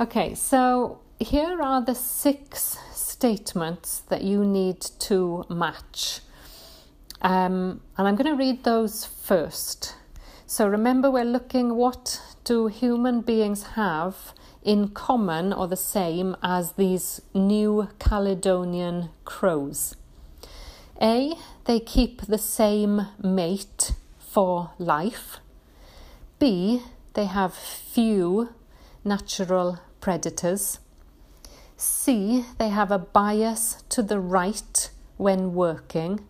Okay, 0.00 0.34
so 0.34 1.00
here 1.18 1.60
are 1.60 1.82
the 1.84 1.94
six 1.94 2.78
statements 2.92 4.00
that 4.08 4.22
you 4.22 4.44
need 4.44 4.80
to 4.80 5.44
match. 5.50 6.20
Um, 7.20 7.80
and 7.96 8.06
I'm 8.06 8.14
going 8.14 8.30
to 8.30 8.36
read 8.36 8.62
those 8.62 9.04
first. 9.04 9.96
So 10.46 10.68
remember, 10.68 11.10
we're 11.10 11.24
looking 11.24 11.74
what 11.74 12.22
do 12.44 12.68
human 12.68 13.20
beings 13.20 13.64
have 13.74 14.32
in 14.68 14.86
common 14.88 15.50
or 15.50 15.66
the 15.66 15.76
same 15.76 16.36
as 16.42 16.72
these 16.72 17.22
New 17.32 17.88
Caledonian 17.98 19.08
crows? 19.24 19.96
A, 21.00 21.32
they 21.64 21.80
keep 21.80 22.20
the 22.20 22.36
same 22.36 23.06
mate 23.18 23.92
for 24.18 24.72
life. 24.78 25.38
B, 26.38 26.82
they 27.14 27.24
have 27.24 27.54
few 27.54 28.50
natural 29.04 29.78
predators. 30.02 30.80
C, 31.78 32.44
they 32.58 32.68
have 32.68 32.90
a 32.90 32.98
bias 32.98 33.82
to 33.88 34.02
the 34.02 34.20
right 34.20 34.90
when 35.16 35.54
working. 35.54 36.20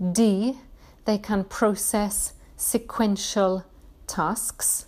D, 0.00 0.56
they 1.04 1.18
can 1.18 1.44
process 1.44 2.32
sequential 2.56 3.66
tasks. 4.06 4.86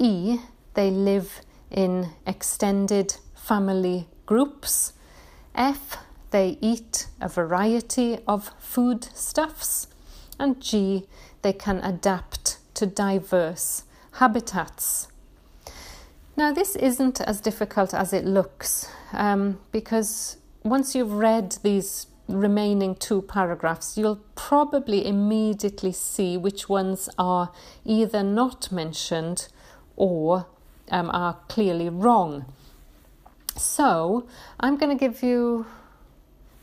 E, 0.00 0.40
they 0.74 0.90
live 0.90 1.40
in 1.74 2.10
extended 2.26 3.16
family 3.34 4.08
groups. 4.24 4.94
F, 5.54 5.98
they 6.30 6.56
eat 6.60 7.08
a 7.20 7.28
variety 7.28 8.18
of 8.26 8.50
foodstuffs. 8.58 9.88
And 10.38 10.60
G, 10.60 11.06
they 11.42 11.52
can 11.52 11.78
adapt 11.78 12.58
to 12.74 12.86
diverse 12.86 13.84
habitats. 14.12 15.08
Now, 16.36 16.52
this 16.52 16.74
isn't 16.76 17.20
as 17.20 17.40
difficult 17.40 17.94
as 17.94 18.12
it 18.12 18.24
looks 18.24 18.88
um, 19.12 19.60
because 19.70 20.38
once 20.64 20.94
you've 20.94 21.12
read 21.12 21.58
these 21.62 22.06
remaining 22.26 22.96
two 22.96 23.22
paragraphs, 23.22 23.96
you'll 23.96 24.20
probably 24.34 25.06
immediately 25.06 25.92
see 25.92 26.36
which 26.36 26.68
ones 26.68 27.08
are 27.18 27.52
either 27.84 28.22
not 28.22 28.72
mentioned 28.72 29.48
or 29.96 30.46
um, 30.90 31.10
are 31.10 31.38
clearly 31.48 31.88
wrong. 31.88 32.46
So, 33.56 34.26
I'm 34.58 34.76
going 34.76 34.96
to 34.96 34.98
give 34.98 35.22
you 35.22 35.66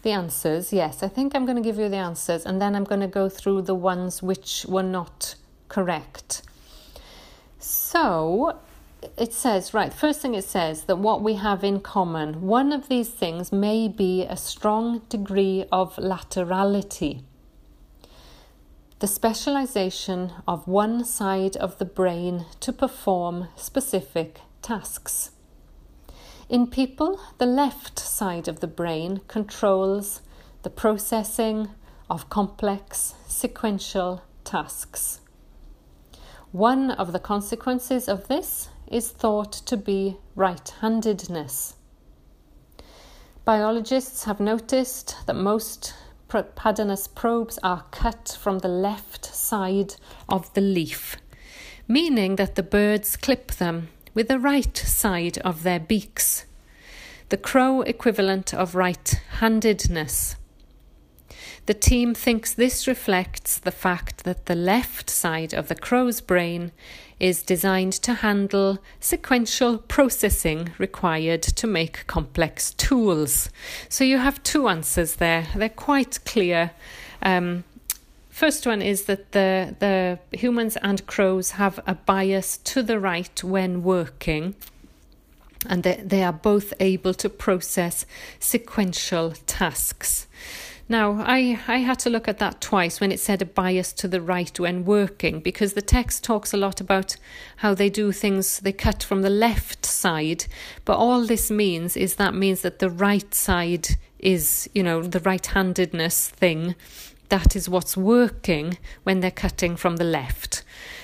the 0.02 0.12
answers. 0.12 0.74
Yes, 0.74 1.04
I 1.04 1.08
think 1.08 1.36
I'm 1.36 1.46
going 1.46 1.58
to 1.58 1.64
give 1.64 1.78
you 1.78 1.90
the 1.90 1.98
answers, 1.98 2.46
and 2.46 2.62
then 2.62 2.76
I'm 2.76 2.84
going 2.84 3.02
to 3.02 3.08
go 3.08 3.30
through 3.30 3.64
the 3.64 3.76
ones 3.76 4.22
which 4.22 4.66
were 4.68 4.84
not 4.84 5.36
correct. 5.70 6.42
So, 7.60 8.60
it 9.18 9.34
says, 9.34 9.74
right, 9.74 9.94
first 9.94 10.22
thing 10.22 10.36
it 10.36 10.44
says 10.44 10.84
that 10.84 10.98
what 10.98 11.22
we 11.22 11.36
have 11.36 11.64
in 11.64 11.80
common, 11.80 12.42
one 12.42 12.72
of 12.72 12.88
these 12.90 13.10
things 13.10 13.52
may 13.52 13.88
be 13.88 14.24
a 14.24 14.38
strong 14.38 15.00
degree 15.10 15.66
of 15.72 15.96
laterality. 15.96 17.24
The 19.02 19.08
specialization 19.08 20.32
of 20.48 20.68
one 20.68 21.04
side 21.06 21.58
of 21.58 21.80
the 21.80 21.86
brain 21.86 22.46
to 22.60 22.72
perform 22.72 23.48
specific 23.56 24.42
tasks. 24.62 25.32
In 26.50 26.68
people, 26.68 27.20
the 27.40 27.48
left 27.48 27.98
side 27.98 28.48
of 28.48 28.60
the 28.60 28.68
brain 28.68 29.22
controls 29.28 30.22
the 30.62 30.70
processing 30.70 31.70
of 32.12 32.30
complex 32.30 33.16
sequential 33.28 34.22
tasks. 34.44 35.22
One 36.52 36.92
of 36.92 37.12
the 37.12 37.20
consequences 37.20 38.08
of 38.08 38.28
this 38.28 38.70
is 38.86 39.10
thought 39.10 39.52
to 39.66 39.78
be 39.78 40.18
right 40.36 40.72
handedness. 40.82 41.74
Biologists 43.46 44.26
have 44.26 44.40
noticed 44.40 45.16
that 45.26 45.36
most 45.36 45.96
Pandanus 46.32 47.14
probes 47.14 47.60
are 47.62 47.84
cut 47.92 48.38
from 48.40 48.60
the 48.60 48.70
left 48.70 49.26
side 49.26 49.96
of 50.30 50.54
the 50.54 50.62
leaf, 50.62 51.18
meaning 51.90 52.38
that 52.38 52.56
the 52.56 52.64
birds 52.64 53.18
clip 53.18 53.52
them 53.54 53.90
with 54.14 54.30
the 54.30 54.40
right 54.40 54.78
side 54.78 55.38
of 55.40 55.64
their 55.64 55.80
beaks, 55.80 56.46
the 57.30 57.38
crow 57.38 57.82
equivalent 57.82 58.54
of 58.54 58.76
right 58.76 59.20
handedness. 59.40 60.38
The 61.66 61.74
team 61.74 62.14
thinks 62.14 62.54
this 62.54 62.88
reflects 62.88 63.58
the 63.58 63.72
fact 63.72 64.24
that 64.24 64.46
the 64.46 64.56
left 64.56 65.10
side 65.10 65.54
of 65.54 65.68
the 65.68 65.76
crow's 65.76 66.22
brain 66.22 66.72
is 67.22 67.44
designed 67.44 67.94
to 67.94 68.16
handle 68.16 68.80
sequential 69.00 69.78
processing 69.78 70.72
required 70.80 71.44
to 71.44 71.68
make 71.68 72.08
complex 72.08 72.74
tools. 72.74 73.52
So 73.90 74.04
you 74.04 74.18
have 74.18 74.42
two 74.42 74.68
answers 74.68 75.18
there. 75.18 75.48
They're 75.56 75.70
quite 75.70 76.26
clear. 76.26 76.72
Um, 77.22 77.64
first 78.32 78.66
one 78.66 78.82
is 78.82 79.04
that 79.04 79.34
the, 79.34 79.76
the 79.78 80.20
humans 80.36 80.78
and 80.78 81.06
crows 81.06 81.52
have 81.52 81.80
a 81.86 81.94
bias 81.94 82.58
to 82.58 82.82
the 82.82 83.00
right 83.00 83.44
when 83.44 83.84
working 83.84 84.56
and 85.68 85.84
they, 85.84 86.02
they 86.04 86.24
are 86.24 86.34
both 86.34 86.74
able 86.80 87.14
to 87.14 87.30
process 87.30 88.08
sequential 88.40 89.34
tasks. 89.46 90.26
Now, 90.92 91.24
I, 91.26 91.58
I 91.70 91.78
had 91.78 92.00
to 92.00 92.10
look 92.10 92.28
at 92.28 92.40
that 92.40 92.60
twice 92.60 93.00
when 93.00 93.14
it 93.14 93.22
said 93.22 93.42
a 93.42 93.46
bias 93.46 93.94
to 93.94 94.10
the 94.10 94.20
right 94.20 94.60
when 94.60 94.84
working, 94.84 95.40
because 95.40 95.72
the 95.72 95.82
text 95.82 96.22
talks 96.22 96.52
a 96.54 96.58
lot 96.58 96.82
about 96.82 97.16
how 97.56 97.74
they 97.74 97.90
do 97.90 98.12
things, 98.12 98.60
they 98.60 98.74
cut 98.74 99.02
from 99.02 99.22
the 99.22 99.30
left 99.30 99.86
side, 99.86 100.48
but 100.84 100.98
all 100.98 101.26
this 101.26 101.50
means 101.50 101.96
is 101.96 102.16
that 102.16 102.34
means 102.34 102.60
that 102.64 102.80
the 102.80 102.90
right 102.90 103.34
side 103.34 103.88
is, 104.20 104.70
you 104.76 104.84
know, 104.84 105.02
the 105.02 105.22
right 105.22 105.46
handedness 105.46 106.28
thing. 106.28 106.76
That 107.30 107.56
is 107.56 107.70
what's 107.70 107.96
working 107.96 108.78
when 109.04 109.22
they're 109.22 109.32
cutting 109.32 109.78
from 109.78 109.96
the 109.96 110.04
left. 110.04 110.62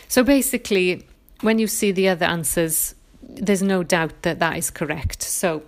So 0.10 0.22
basically, 0.22 1.08
when 1.40 1.60
you 1.60 1.68
see 1.68 1.94
the 1.94 2.10
other 2.10 2.26
answers, 2.26 2.94
there's 3.22 3.64
no 3.64 3.84
doubt 3.84 4.24
that 4.24 4.40
that 4.40 4.58
is 4.58 4.70
correct. 4.70 5.22
So, 5.24 5.64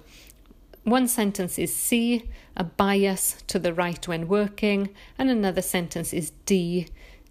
one 0.89 1.07
sentence 1.07 1.59
is 1.59 1.75
C, 1.75 2.29
a 2.55 2.63
bias 2.63 3.41
to 3.47 3.59
the 3.59 3.73
right 3.73 4.07
when 4.07 4.27
working, 4.27 4.89
and 5.17 5.29
another 5.29 5.61
sentence 5.61 6.13
is 6.13 6.31
D. 6.45 6.87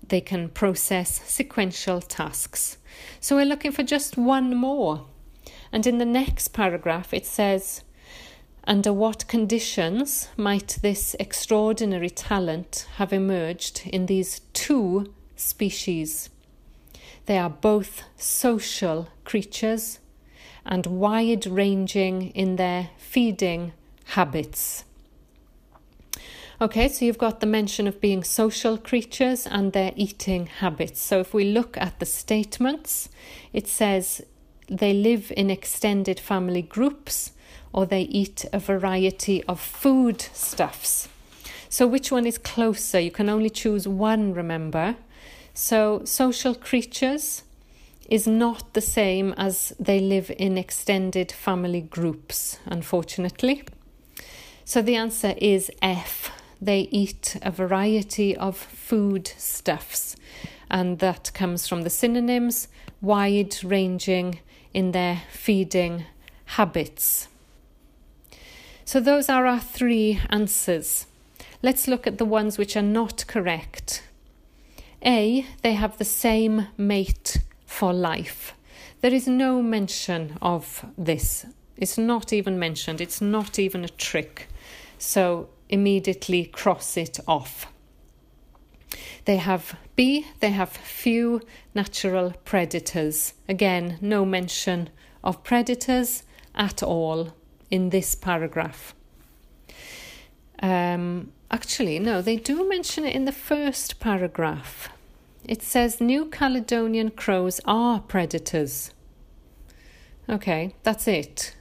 They 0.06 0.20
can 0.20 0.48
process 0.48 1.20
sequential 1.24 2.00
tasks. 2.00 2.78
So 3.20 3.36
we're 3.36 3.44
looking 3.44 3.72
for 3.72 3.82
just 3.82 4.16
one 4.16 4.54
more. 4.54 5.06
And 5.72 5.86
in 5.86 5.98
the 5.98 6.04
next 6.04 6.48
paragraph, 6.48 7.12
it 7.12 7.26
says, 7.26 7.84
Under 8.64 8.92
what 8.92 9.28
conditions 9.28 10.28
might 10.36 10.78
this 10.82 11.14
extraordinary 11.20 12.10
talent 12.10 12.86
have 12.96 13.12
emerged 13.12 13.82
in 13.86 14.06
these 14.06 14.40
two 14.52 15.12
species? 15.36 16.30
They 17.26 17.38
are 17.38 17.50
both 17.50 18.04
social 18.16 19.08
creatures 19.24 19.98
and 20.68 20.86
wide 20.86 21.46
ranging 21.46 22.28
in 22.30 22.56
their 22.56 22.90
feeding 22.98 23.72
habits. 24.04 24.84
Okay, 26.60 26.88
so 26.88 27.04
you've 27.04 27.18
got 27.18 27.40
the 27.40 27.46
mention 27.46 27.86
of 27.86 28.00
being 28.00 28.22
social 28.22 28.76
creatures 28.76 29.46
and 29.46 29.72
their 29.72 29.92
eating 29.96 30.46
habits. 30.46 31.00
So 31.00 31.20
if 31.20 31.32
we 31.32 31.44
look 31.44 31.76
at 31.78 31.98
the 32.00 32.06
statements, 32.06 33.08
it 33.52 33.66
says 33.66 34.20
they 34.68 34.92
live 34.92 35.32
in 35.36 35.50
extended 35.50 36.20
family 36.20 36.62
groups 36.62 37.32
or 37.72 37.86
they 37.86 38.02
eat 38.02 38.44
a 38.52 38.58
variety 38.58 39.44
of 39.44 39.60
food 39.60 40.20
stuffs. 40.20 41.08
So 41.68 41.86
which 41.86 42.10
one 42.10 42.26
is 42.26 42.38
closer? 42.38 42.98
You 42.98 43.10
can 43.10 43.28
only 43.28 43.50
choose 43.50 43.86
one, 43.86 44.34
remember. 44.34 44.96
So 45.54 46.02
social 46.04 46.54
creatures 46.54 47.44
is 48.08 48.26
not 48.26 48.72
the 48.72 48.80
same 48.80 49.34
as 49.36 49.72
they 49.78 50.00
live 50.00 50.30
in 50.38 50.56
extended 50.58 51.30
family 51.30 51.82
groups, 51.82 52.58
unfortunately. 52.66 53.64
So 54.64 54.82
the 54.82 54.96
answer 54.96 55.34
is 55.38 55.70
F 55.82 56.30
they 56.60 56.88
eat 56.90 57.36
a 57.42 57.50
variety 57.50 58.36
of 58.36 58.56
food 58.56 59.28
stuffs, 59.36 60.16
and 60.70 60.98
that 60.98 61.32
comes 61.32 61.68
from 61.68 61.82
the 61.82 61.90
synonyms 61.90 62.68
wide 63.00 63.56
ranging 63.62 64.40
in 64.74 64.92
their 64.92 65.22
feeding 65.30 66.04
habits. 66.44 67.28
So, 68.84 69.00
those 69.00 69.28
are 69.28 69.46
our 69.46 69.60
three 69.60 70.20
answers. 70.30 71.06
Let's 71.62 71.86
look 71.86 72.06
at 72.06 72.18
the 72.18 72.24
ones 72.24 72.58
which 72.58 72.76
are 72.76 72.82
not 72.82 73.26
correct. 73.26 74.02
A, 75.04 75.46
they 75.62 75.74
have 75.74 75.98
the 75.98 76.04
same 76.04 76.68
mate 76.76 77.38
for 77.68 77.92
life. 77.92 78.54
There 79.02 79.14
is 79.14 79.28
no 79.28 79.62
mention 79.62 80.36
of 80.42 80.84
this. 80.96 81.46
It's 81.76 81.96
not 81.96 82.32
even 82.32 82.58
mentioned. 82.58 83.00
It's 83.00 83.20
not 83.20 83.58
even 83.58 83.84
a 83.84 83.88
trick. 83.88 84.48
So 84.98 85.50
immediately 85.68 86.46
cross 86.46 86.96
it 86.96 87.20
off. 87.28 87.66
They 89.26 89.36
have 89.36 89.76
B, 89.94 90.26
they 90.40 90.50
have 90.50 90.70
few 90.70 91.42
natural 91.74 92.32
predators. 92.44 93.34
Again, 93.48 93.98
no 94.00 94.24
mention 94.24 94.88
of 95.22 95.44
predators 95.44 96.22
at 96.54 96.82
all 96.82 97.34
in 97.70 97.90
this 97.90 98.14
paragraph. 98.14 98.94
Um, 100.60 101.32
actually, 101.50 101.98
no, 101.98 102.22
they 102.22 102.36
do 102.36 102.66
mention 102.68 103.04
it 103.04 103.14
in 103.14 103.26
the 103.26 103.32
first 103.32 104.00
paragraph. 104.00 104.88
It 105.48 105.62
says 105.62 106.00
New 106.00 106.26
Caledonian 106.26 107.10
crows 107.10 107.60
are 107.64 108.00
predators. 108.00 108.92
Okay, 110.28 110.74
that's 110.82 111.08
it. 111.08 111.56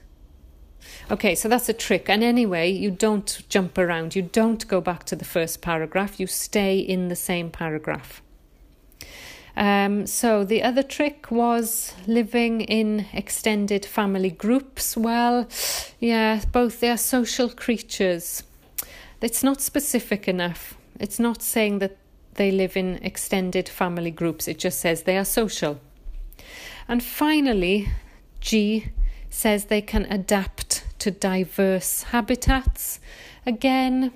Okay, 1.09 1.35
so 1.35 1.47
that's 1.47 1.69
a 1.69 1.73
trick. 1.73 2.09
And 2.09 2.21
anyway, 2.21 2.69
you 2.69 2.91
don't 2.91 3.41
jump 3.47 3.77
around. 3.77 4.15
You 4.15 4.23
don't 4.23 4.67
go 4.67 4.81
back 4.81 5.05
to 5.05 5.15
the 5.15 5.25
first 5.25 5.61
paragraph. 5.61 6.19
You 6.19 6.27
stay 6.27 6.77
in 6.79 7.07
the 7.07 7.15
same 7.15 7.49
paragraph. 7.49 8.21
Um, 9.55 10.05
so 10.05 10.43
the 10.43 10.61
other 10.61 10.83
trick 10.83 11.31
was 11.31 11.93
living 12.05 12.61
in 12.61 13.05
extended 13.13 13.85
family 13.85 14.29
groups. 14.29 14.97
Well, 14.97 15.47
yeah, 15.99 16.41
both 16.51 16.81
they 16.81 16.89
are 16.89 16.97
social 16.97 17.49
creatures. 17.49 18.43
It's 19.21 19.43
not 19.43 19.61
specific 19.61 20.27
enough. 20.27 20.77
It's 20.99 21.19
not 21.19 21.41
saying 21.41 21.79
that 21.79 21.97
they 22.37 22.51
live 22.51 22.77
in 22.77 22.95
extended 23.03 23.67
family 23.67 24.11
groups. 24.11 24.47
It 24.47 24.57
just 24.57 24.79
says 24.79 25.03
they 25.03 25.17
are 25.17 25.25
social. 25.25 25.79
And 26.87 27.03
finally, 27.03 27.89
G 28.39 28.91
says 29.29 29.65
they 29.65 29.81
can 29.81 30.05
adapt 30.05 30.85
to 30.99 31.11
diverse 31.11 32.03
habitats. 32.03 32.99
Again, 33.45 34.11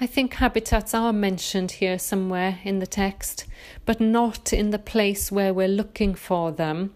I 0.00 0.06
think 0.06 0.34
habitats 0.34 0.94
are 0.94 1.12
mentioned 1.12 1.72
here 1.72 1.98
somewhere 1.98 2.58
in 2.64 2.78
the 2.78 2.86
text, 2.86 3.46
but 3.84 4.00
not 4.00 4.52
in 4.52 4.70
the 4.70 4.78
place 4.78 5.32
where 5.32 5.52
we're 5.52 5.68
looking 5.68 6.14
for 6.14 6.52
them. 6.52 6.94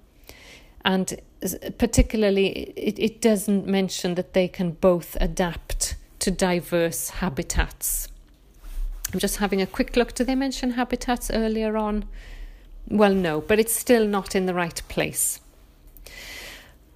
And 0.84 1.20
particularly, 1.78 2.72
it, 2.76 2.98
it 2.98 3.20
doesn't 3.20 3.66
mention 3.66 4.14
that 4.14 4.32
they 4.32 4.48
can 4.48 4.72
both 4.72 5.16
adapt 5.20 5.96
to 6.20 6.30
diverse 6.30 7.10
habitats. 7.10 8.08
I'm 9.14 9.20
just 9.20 9.36
having 9.36 9.62
a 9.62 9.66
quick 9.66 9.96
look. 9.96 10.12
Do 10.12 10.24
they 10.24 10.34
mention 10.34 10.72
habitats 10.72 11.30
earlier 11.30 11.76
on? 11.76 12.04
Well, 12.88 13.14
no, 13.14 13.40
but 13.40 13.60
it's 13.60 13.72
still 13.72 14.08
not 14.08 14.34
in 14.34 14.46
the 14.46 14.54
right 14.54 14.82
place. 14.88 15.38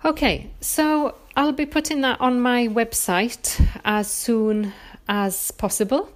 Okay, 0.05 0.51
so 0.61 1.15
I'll 1.37 1.53
be 1.53 1.65
putting 1.65 2.01
that 2.01 2.21
on 2.21 2.41
my 2.41 2.67
website 2.67 3.65
as 3.85 4.11
soon 4.11 4.73
as 5.09 5.53
possible 5.53 6.09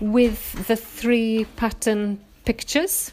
with 0.00 0.66
the 0.66 0.74
three 0.74 1.46
pattern 1.54 2.18
pictures. 2.44 3.12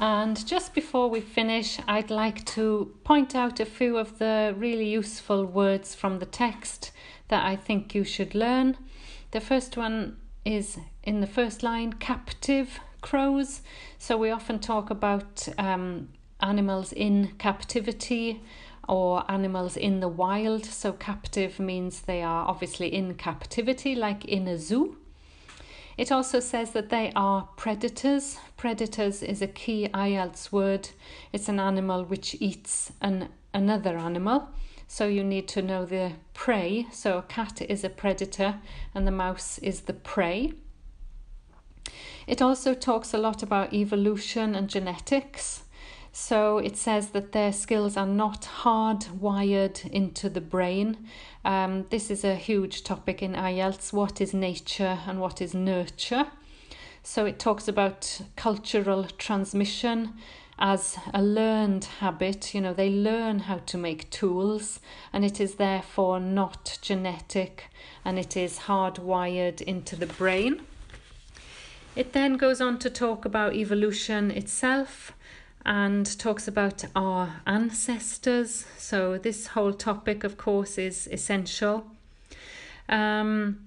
And 0.00 0.46
just 0.46 0.74
before 0.74 1.10
we 1.10 1.20
finish, 1.20 1.78
I'd 1.86 2.10
like 2.10 2.46
to 2.56 2.90
point 3.04 3.34
out 3.34 3.60
a 3.60 3.66
few 3.66 3.98
of 3.98 4.18
the 4.18 4.54
really 4.56 4.88
useful 4.88 5.44
words 5.44 5.94
from 5.94 6.20
the 6.20 6.26
text 6.26 6.90
that 7.28 7.44
I 7.44 7.54
think 7.54 7.94
you 7.94 8.02
should 8.02 8.34
learn. 8.34 8.78
The 9.32 9.40
first 9.40 9.76
one 9.76 10.16
is 10.42 10.78
in 11.02 11.20
the 11.20 11.26
first 11.26 11.62
line 11.62 11.92
captive 11.92 12.80
crows. 13.02 13.60
So 13.98 14.16
we 14.16 14.30
often 14.30 14.58
talk 14.58 14.88
about 14.88 15.46
um, 15.58 16.08
animals 16.40 16.94
in 16.94 17.32
captivity 17.38 18.40
or 18.88 19.30
animals 19.30 19.76
in 19.76 20.00
the 20.00 20.08
wild. 20.08 20.64
So, 20.64 20.92
captive 20.92 21.60
means 21.60 22.00
they 22.00 22.22
are 22.22 22.48
obviously 22.48 22.92
in 22.92 23.14
captivity, 23.14 23.94
like 23.94 24.24
in 24.24 24.48
a 24.48 24.58
zoo. 24.58 24.96
It 26.00 26.10
also 26.10 26.40
says 26.40 26.70
that 26.70 26.88
they 26.88 27.12
are 27.14 27.50
predators. 27.58 28.38
Predators 28.56 29.22
is 29.22 29.42
a 29.42 29.46
key 29.46 29.86
IELTS 29.92 30.50
word. 30.50 30.88
It's 31.30 31.46
an 31.46 31.60
animal 31.60 32.04
which 32.04 32.34
eats 32.40 32.90
an, 33.02 33.28
another 33.52 33.98
animal. 33.98 34.48
So 34.88 35.06
you 35.06 35.22
need 35.22 35.46
to 35.48 35.60
know 35.60 35.84
the 35.84 36.12
prey. 36.32 36.86
So 36.90 37.18
a 37.18 37.22
cat 37.22 37.60
is 37.60 37.84
a 37.84 37.90
predator 37.90 38.60
and 38.94 39.06
the 39.06 39.10
mouse 39.10 39.58
is 39.58 39.82
the 39.82 39.92
prey. 39.92 40.54
It 42.26 42.40
also 42.40 42.72
talks 42.72 43.12
a 43.12 43.18
lot 43.18 43.42
about 43.42 43.74
evolution 43.74 44.54
and 44.54 44.70
genetics. 44.70 45.64
So 46.12 46.56
it 46.56 46.78
says 46.78 47.10
that 47.10 47.32
their 47.32 47.52
skills 47.52 47.98
are 47.98 48.06
not 48.06 48.48
hardwired 48.62 49.88
into 49.90 50.30
the 50.30 50.40
brain. 50.40 51.06
Um, 51.44 51.86
this 51.88 52.10
is 52.10 52.22
a 52.22 52.34
huge 52.34 52.84
topic 52.84 53.22
in 53.22 53.32
IELTS 53.32 53.92
what 53.92 54.20
is 54.20 54.34
nature 54.34 54.98
and 55.06 55.20
what 55.20 55.40
is 55.40 55.54
nurture? 55.54 56.26
So 57.02 57.24
it 57.24 57.38
talks 57.38 57.66
about 57.66 58.20
cultural 58.36 59.04
transmission 59.04 60.14
as 60.58 60.98
a 61.14 61.22
learned 61.22 61.86
habit. 62.00 62.54
You 62.54 62.60
know, 62.60 62.74
they 62.74 62.90
learn 62.90 63.40
how 63.40 63.58
to 63.58 63.78
make 63.78 64.10
tools, 64.10 64.80
and 65.12 65.24
it 65.24 65.40
is 65.40 65.54
therefore 65.54 66.20
not 66.20 66.78
genetic 66.82 67.70
and 68.04 68.18
it 68.18 68.36
is 68.36 68.60
hardwired 68.60 69.62
into 69.62 69.96
the 69.96 70.06
brain. 70.06 70.60
It 71.96 72.12
then 72.12 72.36
goes 72.36 72.60
on 72.60 72.78
to 72.80 72.90
talk 72.90 73.24
about 73.24 73.54
evolution 73.54 74.30
itself 74.30 75.12
and 75.64 76.18
talks 76.18 76.48
about 76.48 76.84
our 76.96 77.42
ancestors. 77.46 78.66
So, 78.78 79.18
this 79.18 79.48
whole 79.48 79.72
topic, 79.72 80.24
of 80.24 80.36
course, 80.36 80.78
is 80.78 81.08
essential. 81.12 81.86
Um, 82.88 83.66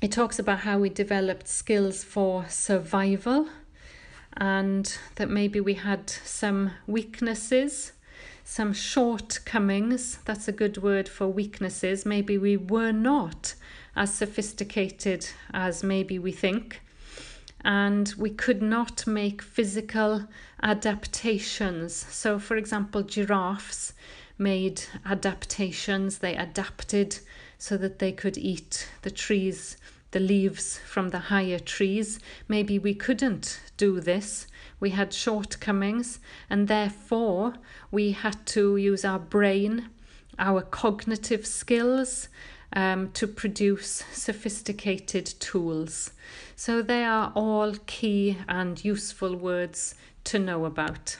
it 0.00 0.12
talks 0.12 0.38
about 0.38 0.60
how 0.60 0.78
we 0.78 0.88
developed 0.88 1.46
skills 1.46 2.02
for 2.02 2.46
survival 2.48 3.48
and 4.36 4.96
that 5.16 5.28
maybe 5.28 5.60
we 5.60 5.74
had 5.74 6.08
some 6.08 6.70
weaknesses, 6.86 7.92
some 8.44 8.72
shortcomings. 8.72 10.18
That's 10.24 10.48
a 10.48 10.52
good 10.52 10.82
word 10.82 11.08
for 11.08 11.28
weaknesses. 11.28 12.06
Maybe 12.06 12.38
we 12.38 12.56
were 12.56 12.92
not 12.92 13.54
as 13.96 14.14
sophisticated 14.14 15.28
as 15.52 15.82
maybe 15.82 16.18
we 16.18 16.32
think 16.32 16.80
and 17.64 18.14
we 18.16 18.30
could 18.30 18.62
not 18.62 19.06
make 19.06 19.42
physical 19.42 20.26
adaptations. 20.62 21.94
So, 21.94 22.38
for 22.38 22.56
example, 22.56 23.02
giraffes 23.02 23.92
made 24.38 24.82
adaptations, 25.04 26.18
they 26.18 26.34
adapted 26.34 27.18
so 27.58 27.76
that 27.76 27.98
they 27.98 28.12
could 28.12 28.38
eat 28.38 28.88
the 29.02 29.10
trees, 29.10 29.76
the 30.12 30.20
leaves 30.20 30.78
from 30.78 31.10
the 31.10 31.18
higher 31.18 31.58
trees. 31.58 32.18
Maybe 32.48 32.78
we 32.78 32.94
couldn't 32.94 33.60
do 33.76 34.00
this. 34.00 34.46
We 34.80 34.90
had 34.90 35.12
shortcomings, 35.12 36.20
and 36.48 36.68
therefore 36.68 37.54
we 37.90 38.12
had 38.12 38.46
to 38.46 38.76
use 38.76 39.04
our 39.04 39.18
brain, 39.18 39.90
our 40.38 40.62
cognitive 40.62 41.46
skills, 41.46 42.28
um, 42.72 43.10
to 43.12 43.26
produce 43.26 44.04
sophisticated 44.12 45.26
tools. 45.40 46.12
So 46.56 46.82
they 46.82 47.04
are 47.04 47.32
all 47.34 47.74
key 47.86 48.38
and 48.48 48.84
useful 48.84 49.36
words 49.36 49.94
to 50.24 50.38
know 50.38 50.64
about. 50.64 51.16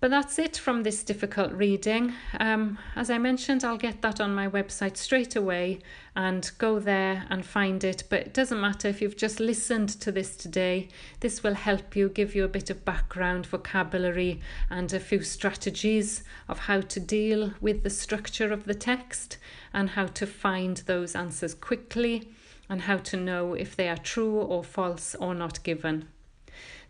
But 0.00 0.10
that's 0.10 0.38
it 0.38 0.56
from 0.56 0.82
this 0.82 1.02
difficult 1.02 1.52
reading. 1.52 2.14
Um, 2.38 2.78
as 2.96 3.10
I 3.10 3.18
mentioned, 3.18 3.64
I'll 3.64 3.76
get 3.76 4.00
that 4.00 4.18
on 4.18 4.34
my 4.34 4.48
website 4.48 4.96
straight 4.96 5.36
away 5.36 5.80
and 6.16 6.50
go 6.56 6.78
there 6.78 7.26
and 7.28 7.44
find 7.44 7.84
it. 7.84 8.04
But 8.08 8.20
it 8.20 8.32
doesn't 8.32 8.62
matter 8.62 8.88
if 8.88 9.02
you've 9.02 9.18
just 9.18 9.40
listened 9.40 9.90
to 10.00 10.10
this 10.10 10.36
today, 10.36 10.88
this 11.20 11.42
will 11.42 11.52
help 11.52 11.94
you 11.94 12.08
give 12.08 12.34
you 12.34 12.44
a 12.44 12.48
bit 12.48 12.70
of 12.70 12.82
background, 12.82 13.44
vocabulary, 13.44 14.40
and 14.70 14.90
a 14.90 15.00
few 15.00 15.22
strategies 15.22 16.24
of 16.48 16.60
how 16.60 16.80
to 16.80 16.98
deal 16.98 17.52
with 17.60 17.82
the 17.82 17.90
structure 17.90 18.54
of 18.54 18.64
the 18.64 18.74
text 18.74 19.36
and 19.72 19.90
how 19.90 20.06
to 20.06 20.26
find 20.26 20.78
those 20.86 21.14
answers 21.14 21.54
quickly 21.54 22.30
and 22.68 22.82
how 22.82 22.96
to 22.98 23.16
know 23.16 23.54
if 23.54 23.76
they 23.76 23.88
are 23.88 23.96
true 23.96 24.40
or 24.40 24.62
false 24.62 25.14
or 25.16 25.34
not 25.34 25.62
given. 25.62 26.08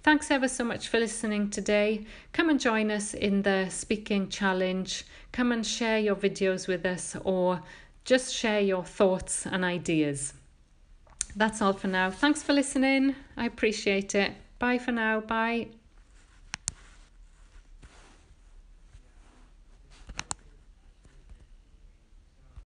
Thanks 0.03 0.31
ever 0.31 0.49
so 0.49 0.64
much 0.64 0.88
for 0.88 0.99
listening 0.99 1.51
today. 1.51 2.07
Come 2.33 2.49
and 2.49 2.59
join 2.59 2.90
us 2.90 3.12
in 3.12 3.43
the 3.43 3.69
speaking 3.69 4.29
challenge. 4.29 5.05
Come 5.33 5.53
and 5.53 5.66
share 5.66 5.99
your 5.99 6.16
videos 6.16 6.66
with 6.66 6.87
us 6.87 7.16
or 7.23 7.61
just 8.05 8.35
share 8.35 8.61
your 8.61 8.85
thoughts 8.85 9.47
and 9.47 9.64
ideas. 9.64 10.33
That's 11.37 11.61
all 11.61 11.75
for 11.75 11.88
now. 11.88 12.11
Thanks 12.11 12.43
for 12.43 12.53
listening. 12.53 13.14
I 13.37 13.47
appreciate 13.47 14.14
it. 14.14 14.33
Bye 14.59 14.78
for 14.78 14.93
now. 14.93 15.20
Bye. 15.20 15.80